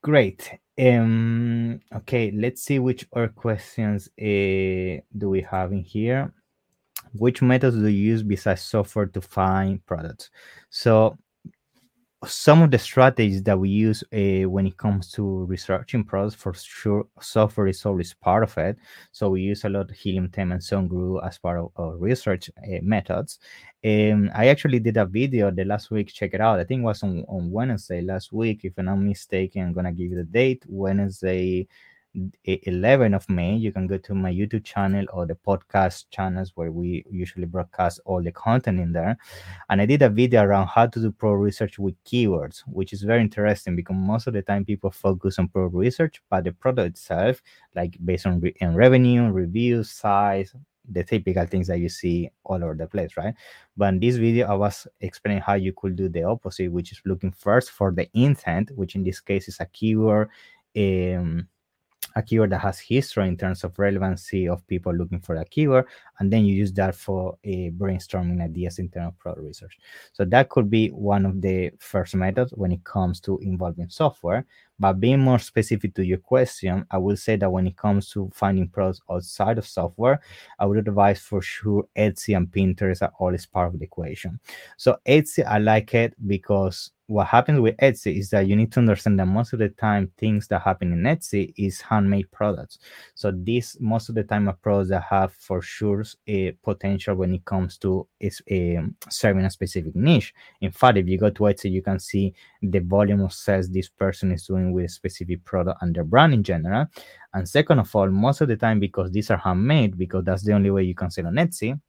Great. 0.02 0.60
Um 0.80 1.82
okay 1.96 2.32
let's 2.32 2.62
see 2.62 2.80
which 2.80 3.08
other 3.14 3.30
questions 3.30 4.08
uh, 4.20 5.02
do 5.18 5.30
we 5.30 5.42
have 5.42 5.72
in 5.72 5.84
here. 5.84 6.32
Which 7.14 7.42
methods 7.42 7.76
do 7.78 7.88
you 7.88 8.12
use 8.12 8.24
besides 8.24 8.62
software 8.62 9.06
to 9.08 9.22
find 9.22 9.84
products? 9.86 10.30
So 10.70 11.18
some 12.26 12.62
of 12.62 12.72
the 12.72 12.78
strategies 12.80 13.44
that 13.44 13.58
we 13.58 13.70
use 13.70 14.04
uh, 14.14 14.50
when 14.50 14.68
it 14.68 14.78
comes 14.78 15.12
to 15.12 15.46
researching 15.46 16.04
products, 16.04 16.36
for 16.36 16.54
sure, 16.54 17.08
software 17.20 17.68
is 17.68 17.86
always 17.86 18.14
part 18.14 18.44
of 18.44 18.58
it. 18.58 18.78
So 19.12 19.30
we 19.30 19.42
use 19.42 19.64
a 19.66 19.70
lot 19.70 19.90
of 19.90 19.96
Helium 19.96 20.30
10 20.30 20.52
and 20.52 20.62
ZonGuru 20.62 21.26
as 21.26 21.38
part 21.38 21.60
of 21.60 21.72
our 21.76 21.96
research 21.98 22.50
uh, 22.58 22.80
methods. 22.82 23.40
Um, 23.84 24.32
I 24.34 24.48
actually 24.48 24.80
did 24.80 24.98
a 24.98 25.06
video 25.06 25.52
the 25.52 25.66
last 25.66 25.92
week. 25.92 26.14
Check 26.14 26.34
it 26.34 26.42
out. 26.42 26.60
I 26.60 26.64
think 26.64 26.82
it 26.82 26.86
was 26.86 27.04
on, 27.04 27.24
on 27.28 27.52
Wednesday 27.52 28.02
last 28.02 28.34
week. 28.34 28.62
If 28.64 28.74
I'm 28.78 28.86
not 28.86 28.96
mistaken, 28.96 29.62
I'm 29.62 29.74
gonna 29.74 29.92
give 29.92 30.12
you 30.12 30.18
the 30.18 30.24
date. 30.24 30.64
Wednesday, 30.68 31.68
11 32.44 33.14
of 33.14 33.30
May, 33.30 33.56
you 33.56 33.72
can 33.72 33.88
go 33.88 33.98
to 33.98 34.14
my 34.14 34.32
YouTube 34.32 34.64
channel 34.64 35.06
or 35.12 35.26
the 35.26 35.36
podcast 35.36 36.06
channels 36.12 36.52
where 36.56 36.72
we 36.72 37.04
usually 37.10 37.46
broadcast 37.46 38.00
all 38.06 38.22
the 38.22 38.32
content 38.32 38.80
in 38.80 38.94
there. 38.94 39.18
And 39.70 39.82
I 39.82 39.86
did 39.86 40.02
a 40.02 40.10
video 40.10 40.44
around 40.44 40.68
how 40.68 40.88
to 40.88 41.00
do 41.00 41.12
pro 41.12 41.34
research 41.34 41.78
with 41.80 41.96
keywords, 42.04 42.64
which 42.68 42.94
is 42.94 43.02
very 43.04 43.22
interesting 43.22 43.76
because 43.76 43.96
most 43.98 44.28
of 44.28 44.34
the 44.34 44.42
time 44.42 44.66
people 44.66 44.92
focus 44.92 45.40
on 45.40 45.50
pro 45.50 45.66
research, 45.66 46.22
but 46.30 46.44
the 46.44 46.52
product 46.52 46.88
itself, 46.90 47.42
like 47.76 47.98
based 48.04 48.26
on 48.26 48.40
re- 48.40 48.56
revenue, 48.62 49.32
reviews, 49.32 49.90
size, 49.90 50.54
the 50.92 51.04
typical 51.04 51.46
things 51.46 51.68
that 51.68 51.80
you 51.80 51.90
see 51.90 52.30
all 52.44 52.64
over 52.64 52.76
the 52.76 52.88
place, 52.88 53.18
right? 53.18 53.34
But 53.76 53.94
in 53.94 54.00
this 54.00 54.18
video, 54.18 54.48
I 54.48 54.54
was 54.54 54.88
explaining 55.02 55.42
how 55.42 55.56
you 55.56 55.74
could 55.74 55.96
do 55.96 56.10
the 56.10 56.24
opposite, 56.24 56.72
which 56.72 56.92
is 56.92 57.02
looking 57.06 57.32
first 57.32 57.72
for 57.72 57.92
the 57.92 58.08
intent, 58.14 58.72
which 58.76 58.96
in 58.96 59.04
this 59.04 59.20
case 59.20 59.48
is 59.48 59.60
a 59.60 59.66
keyword. 59.66 60.30
Um, 60.78 61.48
a 62.16 62.22
keyword 62.22 62.52
that 62.52 62.60
has 62.60 62.80
history 62.80 63.28
in 63.28 63.38
terms 63.38 63.64
of 63.64 63.78
relevancy 63.78 64.48
of 64.48 64.66
people 64.68 64.94
looking 64.94 65.20
for 65.20 65.36
a 65.36 65.46
keyword, 65.46 65.86
and 66.20 66.32
then 66.32 66.46
you 66.46 66.56
use 66.56 66.72
that 66.74 66.96
for 66.96 67.38
a 67.44 67.72
brainstorming 67.72 68.42
ideas 68.42 68.80
in 68.80 68.90
terms 68.90 69.10
of 69.10 69.20
product 69.20 69.44
research. 69.44 69.78
So 70.14 70.24
that 70.26 70.50
could 70.50 70.70
be 70.70 70.90
one 70.90 71.26
of 71.26 71.42
the 71.42 71.72
first 71.80 72.16
methods 72.16 72.52
when 72.54 72.72
it 72.72 72.84
comes 72.84 73.20
to 73.22 73.38
involving 73.40 73.90
software. 73.90 74.46
But 74.78 75.00
being 75.00 75.20
more 75.20 75.40
specific 75.40 75.94
to 75.96 76.06
your 76.06 76.18
question, 76.18 76.86
I 76.92 76.98
will 76.98 77.16
say 77.16 77.38
that 77.38 77.50
when 77.50 77.68
it 77.68 77.78
comes 77.78 78.10
to 78.12 78.30
finding 78.34 78.68
products 78.68 79.02
outside 79.10 79.58
of 79.58 79.66
software, 79.66 80.20
I 80.60 80.66
would 80.66 80.78
advise 80.78 81.20
for 81.20 81.42
sure 81.42 81.88
Etsy 81.98 82.36
and 82.36 82.52
Pinterest 82.52 83.02
are 83.02 83.14
always 83.20 83.46
part 83.46 83.74
of 83.74 83.80
the 83.80 83.86
equation. 83.86 84.40
So 84.76 84.98
Etsy, 85.06 85.46
I 85.46 85.60
like 85.60 85.94
it 85.94 86.14
because 86.28 86.92
what 87.08 87.28
happens 87.28 87.60
with 87.60 87.78
Etsy 87.78 88.18
is 88.18 88.30
that 88.32 88.48
you 88.48 88.56
need 88.56 88.72
to 88.72 88.80
understand 88.80 89.20
that 89.20 89.28
most 89.28 89.54
of 89.54 89.60
the 89.60 89.70
time 89.70 90.12
things 90.18 90.48
that 90.48 90.62
happen 90.62 90.92
in 90.92 91.04
Etsy 91.04 91.54
is 91.56 91.80
handmade 91.80 92.32
products. 92.32 92.80
So 93.14 93.32
this 93.32 93.78
most 93.80 94.10
of 94.10 94.16
the 94.16 94.24
time 94.24 94.50
are 94.50 94.54
products 94.54 94.90
that 94.90 95.04
have 95.04 95.34
for 95.34 95.62
sure 95.62 96.04
a 96.28 96.52
potential 96.64 97.16
when 97.16 97.34
it 97.34 97.46
comes 97.46 97.78
to 97.80 98.08
is 98.20 98.42
um, 98.52 98.96
serving 99.10 99.46
a 99.46 99.50
specific 99.52 99.96
niche. 99.96 100.34
In 100.62 100.72
fact, 100.72 100.98
if 100.98 101.08
you 101.08 101.20
go 101.20 101.30
to 101.30 101.44
Etsy, 101.44 101.72
you 101.72 101.84
can 101.84 102.00
see 102.00 102.34
the 102.62 102.80
volume 102.80 103.22
of 103.22 103.34
sales 103.34 103.70
this 103.70 103.90
person 103.90 104.32
is 104.32 104.48
doing 104.48 104.74
with 104.74 104.86
a 104.86 104.90
specific 104.90 105.44
product 105.46 105.82
and 105.82 105.96
their 105.96 106.04
brand 106.04 106.34
in 106.34 106.44
general. 106.44 106.88
And 107.34 107.48
second 107.48 107.80
of 107.80 107.96
all, 107.96 108.10
most 108.10 108.42
of 108.42 108.48
the 108.48 108.58
time 108.58 108.80
because 108.80 109.12
these 109.12 109.30
are 109.30 109.38
handmade, 109.38 109.98
because 109.98 110.24
that's 110.24 110.44
the 110.44 110.54
only 110.54 110.72
way 110.72 110.84
you 110.84 110.96
can 110.96 111.12
sell 111.12 111.28
on 111.28 111.36
Etsy 111.36 111.80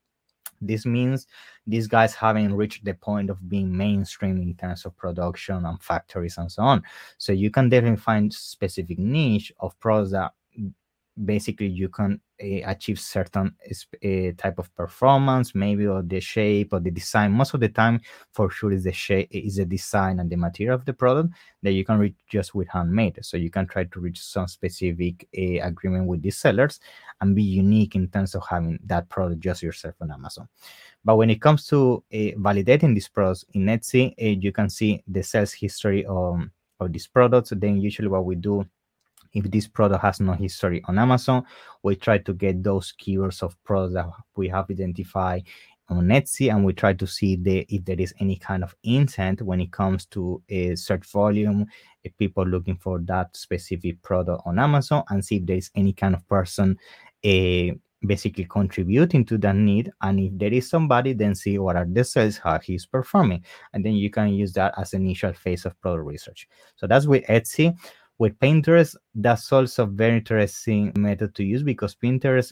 this 0.61 0.87
means 0.87 1.27
these 1.67 1.87
guys 1.87 2.15
haven't 2.15 2.55
reached 2.55 2.85
the 2.85 2.95
point 2.95 3.31
of 3.31 3.49
being 3.49 3.77
mainstream 3.77 4.41
in 4.41 4.55
terms 4.55 4.85
of 4.85 4.97
production 4.97 5.65
and 5.65 5.83
factories 5.83 6.39
and 6.39 6.51
so 6.51 6.63
on. 6.63 6.83
So 7.19 7.33
you 7.33 7.51
can 7.51 7.69
definitely 7.69 7.99
find 7.99 8.33
specific 8.33 8.99
niche 8.99 9.53
of 9.61 9.79
products 9.81 10.13
that 10.13 10.33
basically 11.25 11.67
you 11.67 11.89
can 11.89 12.21
uh, 12.43 12.61
achieve 12.67 13.01
certain 13.01 13.55
uh, 13.65 14.33
type 14.37 14.59
of 14.59 14.75
performance 14.75 15.55
maybe 15.55 15.87
or 15.87 16.03
the 16.03 16.21
shape 16.21 16.73
or 16.73 16.81
the 16.81 16.91
design. 16.91 17.33
Most 17.33 17.55
of 17.55 17.61
the 17.61 17.69
time 17.69 18.01
for 18.33 18.51
sure 18.51 18.73
is 18.73 18.85
the 18.85 18.93
shape 18.93 19.29
is 19.31 19.57
the 19.57 19.65
design 19.65 20.21
and 20.21 20.29
the 20.29 20.37
material 20.37 20.75
of 20.75 20.85
the 20.85 20.93
product 20.93 21.31
that 21.63 21.73
you 21.73 21.85
can 21.85 21.99
reach 21.99 22.17
just 22.29 22.55
with 22.55 22.69
handmade. 22.69 23.19
So 23.23 23.37
you 23.37 23.51
can 23.51 23.67
try 23.67 23.85
to 23.85 24.01
reach 24.01 24.21
some 24.21 24.49
specific 24.49 25.27
uh, 25.37 25.67
agreement 25.67 26.07
with 26.07 26.23
these 26.23 26.37
sellers 26.37 26.79
and 27.21 27.35
be 27.35 27.43
unique 27.43 27.95
in 27.95 28.09
terms 28.09 28.35
of 28.35 28.43
having 28.49 28.79
that 28.85 29.09
product 29.09 29.41
just 29.41 29.63
yourself 29.63 29.95
on 30.03 30.13
amazon. 30.13 30.49
But 31.05 31.17
when 31.17 31.31
it 31.31 31.41
comes 31.41 31.67
to 31.69 32.05
validating 32.13 32.95
this 32.95 33.09
products 33.09 33.45
in 33.55 33.67
etsy 33.67 34.15
you 34.43 34.53
can 34.53 34.69
see 34.69 35.03
the 35.09 35.23
sales 35.23 35.53
history 35.53 36.05
of, 36.05 36.41
of 36.81 36.93
these 36.93 37.07
products. 37.07 37.53
Then 37.57 37.79
usually 37.79 38.09
what 38.09 38.25
we 38.25 38.35
do 38.35 38.67
if 39.33 39.51
this 39.51 39.67
product 39.67 40.03
has 40.03 40.21
no 40.21 40.33
history 40.33 40.83
on 40.87 40.99
Amazon, 40.99 41.45
we 41.83 41.97
try 41.97 42.19
to 42.19 42.33
get 42.33 42.63
those 42.63 42.93
keywords 43.01 43.43
of 43.43 43.57
products 43.65 43.95
that 43.95 44.07
we 44.37 44.49
have 44.49 44.71
identified 44.71 45.45
on 45.89 46.09
Etsy, 46.09 46.53
and 46.53 46.65
we 46.65 46.73
try 46.73 46.93
to 46.93 47.07
see 47.07 47.37
the, 47.37 47.65
if 47.69 47.85
there 47.85 48.01
is 48.01 48.13
any 48.19 48.37
kind 48.37 48.65
of 48.65 48.75
intent 48.83 49.41
when 49.43 49.61
it 49.61 49.71
comes 49.71 50.05
to 50.07 50.43
a 50.49 50.75
search 50.75 51.07
volume, 51.07 51.65
if 52.03 52.17
people 52.19 52.45
looking 52.45 52.77
for 52.77 52.99
that 53.01 53.37
specific 53.37 54.03
product 54.03 54.43
on 54.47 54.59
Amazon, 54.59 55.05
and 55.11 55.25
see 55.25 55.37
if 55.37 55.47
there 55.47 55.57
is 55.57 55.71
any 55.77 55.93
kind 55.93 56.15
of 56.15 56.27
person 56.29 56.77
uh, 57.25 57.73
basically 58.05 58.47
contributing 58.51 59.25
to 59.25 59.39
that 59.39 59.55
need. 59.55 59.93
And 60.03 60.19
if 60.19 60.33
there 60.35 60.53
is 60.53 60.69
somebody, 60.69 61.13
then 61.13 61.35
see 61.35 61.59
what 61.59 61.77
are 61.77 61.87
the 61.89 62.03
sales, 62.05 62.37
how 62.37 62.59
he's 62.59 62.85
performing, 62.85 63.45
and 63.73 63.85
then 63.85 63.95
you 63.95 64.11
can 64.11 64.31
use 64.31 64.53
that 64.55 64.75
as 64.77 64.93
initial 64.93 65.33
phase 65.35 65.67
of 65.67 65.81
product 65.81 66.07
research. 66.07 66.49
So 66.75 66.89
that's 66.89 67.07
with 67.07 67.25
Etsy 67.27 67.77
with 68.19 68.39
Pinterest, 68.39 68.97
that's 69.15 69.53
also 69.53 69.83
a 69.83 69.87
very 69.87 70.17
interesting 70.17 70.93
method 70.97 71.35
to 71.35 71.45
use 71.45 71.63
because 71.63 71.95
Pinterest, 71.95 72.51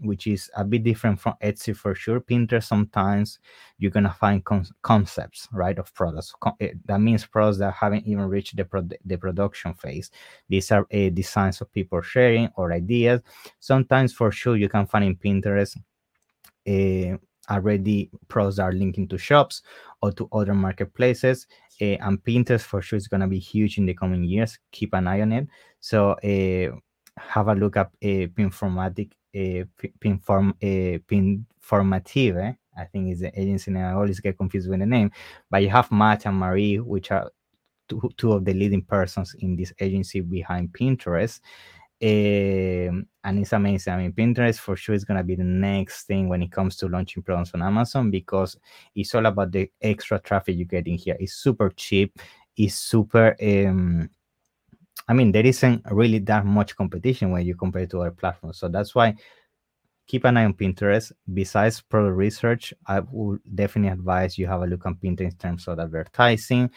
which 0.00 0.26
is 0.26 0.50
a 0.56 0.64
bit 0.64 0.82
different 0.82 1.20
from 1.20 1.34
Etsy 1.42 1.76
for 1.76 1.94
sure. 1.94 2.20
Pinterest 2.20 2.64
sometimes 2.64 3.38
you're 3.78 3.92
gonna 3.92 4.12
find 4.12 4.44
con- 4.44 4.66
concepts, 4.82 5.48
right, 5.52 5.78
of 5.78 5.94
products. 5.94 6.34
Eh, 6.60 6.72
that 6.86 7.00
means 7.00 7.24
products 7.24 7.58
that 7.58 7.74
haven't 7.74 8.04
even 8.06 8.24
reached 8.28 8.56
the 8.56 8.64
pro- 8.64 8.88
the 9.04 9.16
production 9.16 9.74
phase. 9.74 10.10
These 10.48 10.72
are 10.72 10.86
uh, 10.92 11.10
designs 11.10 11.60
of 11.60 11.72
people 11.72 12.02
sharing 12.02 12.48
or 12.56 12.72
ideas. 12.72 13.20
Sometimes 13.60 14.12
for 14.12 14.32
sure 14.32 14.56
you 14.56 14.68
can 14.68 14.86
find 14.86 15.04
in 15.04 15.16
Pinterest. 15.16 15.76
Uh, 16.66 17.16
already 17.50 18.10
pros 18.28 18.58
are 18.58 18.72
linking 18.72 19.08
to 19.08 19.18
shops 19.18 19.62
or 20.02 20.12
to 20.12 20.28
other 20.32 20.54
marketplaces 20.54 21.46
uh, 21.80 21.84
and 21.84 22.22
pinterest 22.24 22.62
for 22.62 22.82
sure 22.82 22.96
is 22.96 23.08
going 23.08 23.20
to 23.20 23.26
be 23.26 23.38
huge 23.38 23.78
in 23.78 23.86
the 23.86 23.94
coming 23.94 24.24
years. 24.24 24.58
Keep 24.72 24.94
an 24.94 25.06
eye 25.06 25.20
on 25.20 25.32
it. 25.32 25.46
So 25.80 26.12
uh, 26.12 26.76
have 27.18 27.48
a 27.48 27.54
look 27.54 27.76
at 27.76 27.86
uh, 27.86 28.28
pinformatic 28.34 29.12
uh, 29.34 29.64
pinform 30.00 30.50
uh, 30.62 30.98
pinformative 31.06 32.42
eh? 32.42 32.52
i 32.78 32.84
think 32.84 33.10
is 33.10 33.20
the 33.20 33.40
agency 33.40 33.70
name. 33.70 33.84
I 33.84 33.92
always 33.92 34.20
get 34.20 34.38
confused 34.38 34.68
with 34.68 34.80
the 34.80 34.86
name. 34.86 35.10
But 35.50 35.62
you 35.62 35.70
have 35.70 35.90
matt 35.90 36.26
and 36.26 36.38
marie 36.38 36.78
which 36.78 37.10
are 37.10 37.30
two, 37.88 38.10
two 38.16 38.32
of 38.32 38.44
the 38.44 38.54
leading 38.54 38.82
persons 38.82 39.34
in 39.38 39.56
this 39.56 39.72
agency 39.80 40.20
behind 40.20 40.72
pinterest 40.72 41.40
and 42.00 43.06
it's 43.24 43.52
amazing. 43.52 43.92
I 43.92 43.96
mean, 43.96 44.12
Pinterest 44.12 44.58
for 44.58 44.76
sure 44.76 44.94
is 44.94 45.04
going 45.04 45.18
to 45.18 45.24
be 45.24 45.34
the 45.34 45.44
next 45.44 46.06
thing 46.06 46.28
when 46.28 46.42
it 46.42 46.52
comes 46.52 46.76
to 46.76 46.88
launching 46.88 47.22
products 47.22 47.52
on 47.54 47.62
Amazon 47.62 48.10
because 48.10 48.56
it's 48.94 49.14
all 49.14 49.26
about 49.26 49.52
the 49.52 49.70
extra 49.80 50.18
traffic 50.18 50.56
you 50.56 50.64
get 50.64 50.86
in 50.86 50.96
here. 50.96 51.16
It's 51.18 51.34
super 51.34 51.70
cheap. 51.70 52.18
It's 52.56 52.74
super. 52.74 53.36
Um, 53.42 54.10
I 55.08 55.12
mean, 55.12 55.32
there 55.32 55.46
isn't 55.46 55.82
really 55.90 56.18
that 56.20 56.44
much 56.44 56.76
competition 56.76 57.30
when 57.30 57.46
you 57.46 57.54
compare 57.54 57.86
to 57.86 58.00
other 58.00 58.10
platforms. 58.10 58.58
So 58.58 58.68
that's 58.68 58.94
why 58.94 59.14
keep 60.06 60.24
an 60.24 60.36
eye 60.36 60.44
on 60.44 60.54
Pinterest. 60.54 61.12
Besides 61.32 61.80
product 61.80 62.16
research, 62.16 62.74
I 62.86 63.00
would 63.00 63.40
definitely 63.54 63.92
advise 63.92 64.38
you 64.38 64.46
have 64.46 64.62
a 64.62 64.66
look 64.66 64.86
on 64.86 64.96
Pinterest 64.96 65.32
in 65.32 65.32
terms 65.32 65.68
of 65.68 65.78
advertising 65.78 66.70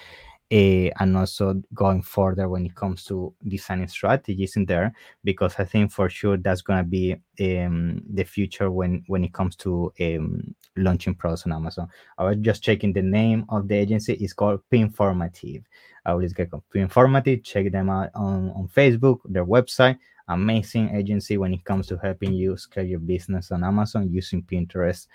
uh, 0.51 0.89
and 0.99 1.15
also 1.15 1.61
going 1.73 2.01
further 2.01 2.49
when 2.49 2.65
it 2.65 2.73
comes 2.73 3.03
to 3.05 3.33
designing 3.47 3.87
strategies 3.87 4.55
in 4.55 4.65
there 4.65 4.91
because 5.23 5.55
i 5.59 5.63
think 5.63 5.91
for 5.91 6.09
sure 6.09 6.37
that's 6.37 6.61
going 6.61 6.79
to 6.79 6.89
be 6.89 7.15
um, 7.41 8.01
the 8.13 8.23
future 8.23 8.71
when 8.71 9.03
when 9.07 9.23
it 9.23 9.33
comes 9.33 9.55
to 9.55 9.93
um, 10.01 10.55
launching 10.75 11.13
products 11.13 11.45
on 11.45 11.51
amazon. 11.51 11.87
I 12.17 12.23
was 12.23 12.37
just 12.41 12.63
checking 12.63 12.93
the 12.93 13.01
name 13.01 13.45
of 13.49 13.67
the 13.67 13.75
agency. 13.75 14.13
It's 14.13 14.33
called 14.33 14.61
pinformative. 14.71 15.63
I 16.05 16.13
will 16.13 16.21
just 16.21 16.35
get 16.35 16.51
pinformative 16.51 17.43
check 17.43 17.71
them 17.71 17.89
out 17.89 18.09
on, 18.15 18.49
on 18.51 18.69
facebook 18.75 19.19
their 19.25 19.45
website. 19.45 19.97
Amazing 20.27 20.95
agency 20.95 21.37
when 21.37 21.53
it 21.53 21.63
comes 21.63 21.87
to 21.87 21.97
helping 21.97 22.33
you 22.33 22.55
scale 22.57 22.85
your 22.85 22.99
business 22.99 23.51
on 23.51 23.63
amazon 23.63 24.09
using 24.11 24.43
pinterest 24.43 25.07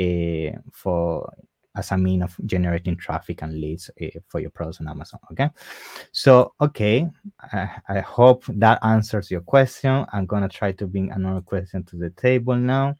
uh, 0.00 0.58
for 0.72 1.30
as 1.74 1.90
a 1.90 1.98
mean 1.98 2.22
of 2.22 2.36
generating 2.44 2.96
traffic 2.96 3.42
and 3.42 3.60
leads 3.60 3.90
uh, 4.00 4.06
for 4.28 4.40
your 4.40 4.50
products 4.50 4.80
on 4.80 4.88
Amazon. 4.88 5.20
Okay. 5.32 5.48
So, 6.12 6.52
okay. 6.60 7.08
I, 7.40 7.70
I, 7.88 8.00
hope 8.00 8.44
that 8.48 8.78
answers 8.82 9.30
your 9.30 9.40
question. 9.40 10.04
I'm 10.12 10.26
going 10.26 10.42
to 10.42 10.48
try 10.48 10.72
to 10.72 10.86
bring 10.86 11.10
another 11.10 11.40
question 11.40 11.84
to 11.84 11.96
the 11.96 12.10
table 12.10 12.56
now. 12.56 12.96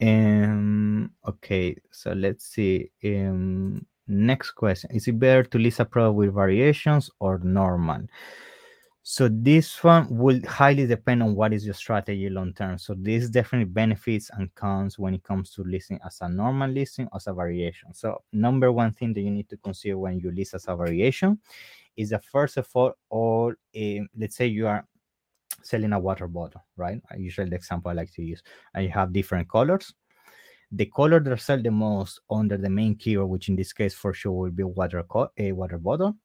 Um, 0.00 1.10
okay. 1.26 1.76
So 1.90 2.12
let's 2.12 2.46
see. 2.46 2.90
Um, 3.04 3.84
next 4.06 4.52
question. 4.52 4.90
Is 4.92 5.08
it 5.08 5.18
better 5.18 5.42
to 5.44 5.58
list 5.58 5.80
a 5.80 5.84
product 5.84 6.16
with 6.16 6.34
variations 6.34 7.10
or 7.18 7.38
normal? 7.38 8.02
So 9.06 9.28
this 9.30 9.84
one 9.84 10.06
will 10.08 10.40
highly 10.48 10.86
depend 10.86 11.22
on 11.22 11.34
what 11.34 11.52
is 11.52 11.66
your 11.66 11.74
strategy 11.74 12.30
long 12.30 12.54
term. 12.54 12.78
So 12.78 12.94
this 12.96 13.28
definitely 13.28 13.70
benefits 13.70 14.30
and 14.32 14.52
cons 14.54 14.98
when 14.98 15.12
it 15.12 15.22
comes 15.22 15.50
to 15.50 15.62
listing 15.62 16.00
as 16.06 16.22
a 16.22 16.28
normal 16.30 16.70
listing 16.70 17.10
as 17.14 17.26
a 17.26 17.34
variation. 17.34 17.92
So 17.92 18.22
number 18.32 18.72
one 18.72 18.92
thing 18.92 19.12
that 19.12 19.20
you 19.20 19.30
need 19.30 19.50
to 19.50 19.58
consider 19.58 19.98
when 19.98 20.20
you 20.20 20.30
list 20.30 20.54
as 20.54 20.68
a 20.68 20.74
variation 20.74 21.38
is 21.98 22.08
that 22.10 22.24
first 22.24 22.56
of 22.56 22.66
all, 22.72 22.94
all 23.10 23.52
uh, 23.76 24.00
let's 24.18 24.36
say 24.36 24.46
you 24.46 24.66
are 24.66 24.86
selling 25.62 25.92
a 25.92 25.98
water 25.98 26.26
bottle, 26.26 26.64
right? 26.78 26.98
Usually 27.14 27.50
the 27.50 27.56
example 27.56 27.90
I 27.90 27.94
like 27.94 28.12
to 28.14 28.22
use, 28.22 28.42
and 28.72 28.84
you 28.84 28.90
have 28.90 29.12
different 29.12 29.50
colors. 29.50 29.92
The 30.72 30.86
color 30.86 31.20
that 31.20 31.40
sell 31.42 31.60
the 31.60 31.70
most 31.70 32.20
under 32.30 32.56
the 32.56 32.70
main 32.70 32.96
keyword, 32.96 33.28
which 33.28 33.50
in 33.50 33.56
this 33.56 33.74
case 33.74 33.92
for 33.92 34.14
sure 34.14 34.32
will 34.32 34.50
be 34.50 34.64
water 34.64 35.04
a 35.36 35.52
water 35.52 35.78
bottle, 35.78 36.16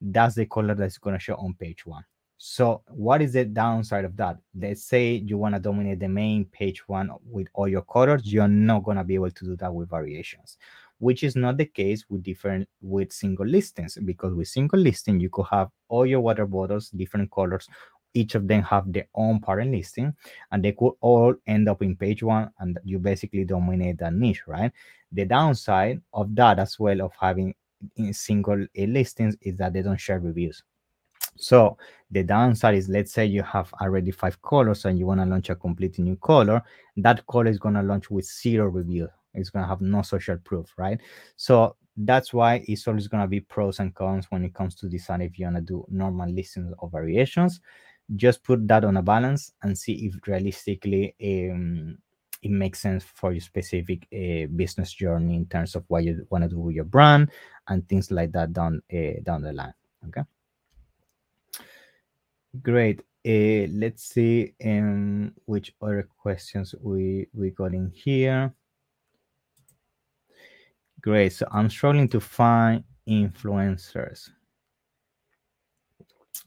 that's 0.00 0.34
the 0.34 0.46
color 0.46 0.74
that's 0.74 0.98
going 0.98 1.14
to 1.14 1.20
show 1.20 1.36
on 1.36 1.54
page 1.54 1.86
one 1.86 2.04
so 2.36 2.82
what 2.88 3.22
is 3.22 3.32
the 3.32 3.44
downside 3.44 4.04
of 4.04 4.16
that? 4.16 4.38
Let's 4.58 4.82
say 4.82 5.14
you 5.14 5.38
want 5.38 5.54
to 5.54 5.60
dominate 5.60 6.00
the 6.00 6.08
main 6.08 6.44
page 6.46 6.86
one 6.88 7.10
with 7.24 7.48
all 7.54 7.68
your 7.68 7.82
colors, 7.82 8.32
you're 8.32 8.48
not 8.48 8.84
going 8.84 8.96
to 8.96 9.04
be 9.04 9.14
able 9.14 9.30
to 9.30 9.44
do 9.44 9.56
that 9.56 9.72
with 9.72 9.88
variations, 9.88 10.58
which 10.98 11.22
is 11.22 11.36
not 11.36 11.56
the 11.56 11.64
case 11.64 12.04
with 12.08 12.22
different 12.22 12.68
with 12.82 13.12
single 13.12 13.46
listings 13.46 13.98
because 14.04 14.34
with 14.34 14.48
single 14.48 14.78
listing 14.78 15.20
you 15.20 15.30
could 15.30 15.46
have 15.50 15.68
all 15.88 16.06
your 16.06 16.20
water 16.20 16.46
bottles 16.46 16.90
different 16.90 17.30
colors 17.30 17.68
each 18.14 18.36
of 18.36 18.46
them 18.46 18.62
have 18.62 18.92
their 18.92 19.08
own 19.14 19.40
parent 19.40 19.72
listing 19.72 20.14
and 20.52 20.64
they 20.64 20.72
could 20.72 20.92
all 21.00 21.34
end 21.48 21.68
up 21.68 21.82
in 21.82 21.96
page 21.96 22.22
one 22.22 22.48
and 22.60 22.78
you 22.84 22.98
basically 22.98 23.44
dominate 23.44 23.98
that 23.98 24.14
niche 24.14 24.42
right 24.46 24.72
the 25.12 25.24
downside 25.24 26.00
of 26.12 26.34
that 26.34 26.58
as 26.58 26.78
well 26.78 27.02
of 27.02 27.12
having 27.18 27.52
in 27.96 28.14
single 28.14 28.64
eh, 28.76 28.86
listings 28.86 29.36
is 29.42 29.56
that 29.58 29.72
they 29.72 29.82
don't 29.82 30.00
share 30.00 30.20
reviews 30.20 30.62
so 31.36 31.76
the 32.10 32.22
downside 32.22 32.76
is 32.76 32.88
let's 32.88 33.12
say 33.12 33.26
you 33.26 33.42
have 33.42 33.72
already 33.80 34.10
five 34.10 34.40
colors 34.42 34.84
and 34.84 34.98
you 34.98 35.06
want 35.06 35.20
to 35.20 35.26
launch 35.26 35.50
a 35.50 35.56
completely 35.56 36.04
new 36.04 36.16
color, 36.16 36.62
that 36.96 37.26
color 37.26 37.48
is 37.48 37.58
going 37.58 37.74
to 37.74 37.82
launch 37.82 38.10
with 38.10 38.24
zero 38.24 38.68
review. 38.68 39.08
It's 39.34 39.50
going 39.50 39.64
to 39.64 39.68
have 39.68 39.80
no 39.80 40.02
social 40.02 40.36
proof, 40.38 40.72
right? 40.76 41.00
So 41.36 41.76
that's 41.96 42.32
why 42.32 42.64
it's 42.66 42.86
always 42.86 43.08
going 43.08 43.22
to 43.22 43.28
be 43.28 43.40
pros 43.40 43.80
and 43.80 43.94
cons 43.94 44.26
when 44.30 44.44
it 44.44 44.54
comes 44.54 44.74
to 44.76 44.88
deciding 44.88 45.26
if 45.26 45.38
you 45.38 45.46
want 45.46 45.56
to 45.56 45.62
do 45.62 45.84
normal 45.88 46.30
listings 46.30 46.72
or 46.78 46.88
variations. 46.88 47.60
Just 48.16 48.44
put 48.44 48.66
that 48.68 48.84
on 48.84 48.96
a 48.96 49.02
balance 49.02 49.52
and 49.62 49.76
see 49.76 50.06
if 50.06 50.14
realistically 50.26 51.14
um, 51.22 51.98
it 52.42 52.50
makes 52.50 52.80
sense 52.80 53.02
for 53.02 53.32
your 53.32 53.40
specific 53.40 54.06
uh, 54.12 54.46
business 54.54 54.92
journey 54.92 55.34
in 55.34 55.46
terms 55.46 55.74
of 55.74 55.84
what 55.88 56.04
you 56.04 56.26
want 56.30 56.44
to 56.44 56.50
do 56.50 56.58
with 56.58 56.74
your 56.74 56.84
brand 56.84 57.30
and 57.68 57.88
things 57.88 58.10
like 58.10 58.30
that 58.32 58.52
down 58.52 58.82
uh, 58.92 59.20
down 59.22 59.42
the 59.42 59.52
line. 59.52 59.72
Okay. 60.08 60.22
Great. 62.62 63.00
Uh, 63.26 63.66
let's 63.72 64.04
see 64.04 64.54
um, 64.64 65.32
which 65.46 65.74
other 65.80 66.08
questions 66.18 66.74
we 66.80 67.26
we 67.32 67.50
got 67.50 67.72
in 67.72 67.90
here. 67.90 68.52
Great. 71.00 71.32
So 71.32 71.46
I'm 71.50 71.68
struggling 71.70 72.08
to 72.08 72.20
find 72.20 72.84
influencers. 73.08 74.30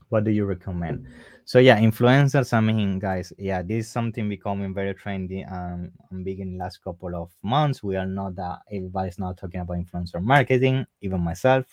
What 0.10 0.24
do 0.24 0.32
you 0.32 0.46
recommend? 0.46 1.08
So 1.46 1.60
yeah, 1.60 1.80
influencers. 1.80 2.54
I 2.54 2.62
mean, 2.62 3.00
guys, 3.00 3.34
yeah, 3.38 3.62
this 3.62 3.86
is 3.86 3.92
something 3.92 4.30
becoming 4.30 4.74
very 4.74 4.94
trendy 4.94 5.50
um, 5.52 5.92
and 6.12 6.24
big 6.24 6.40
in 6.40 6.54
the 6.54 6.58
last 6.58 6.84
couple 6.84 7.16
of 7.16 7.32
months. 7.42 7.84
We 7.84 7.96
are 7.98 8.06
not 8.06 8.36
that 8.36 8.60
everybody's 8.72 9.20
now 9.20 9.34
talking 9.34 9.62
about 9.62 9.78
influencer 9.78 10.22
marketing, 10.22 10.86
even 11.02 11.22
myself. 11.22 11.66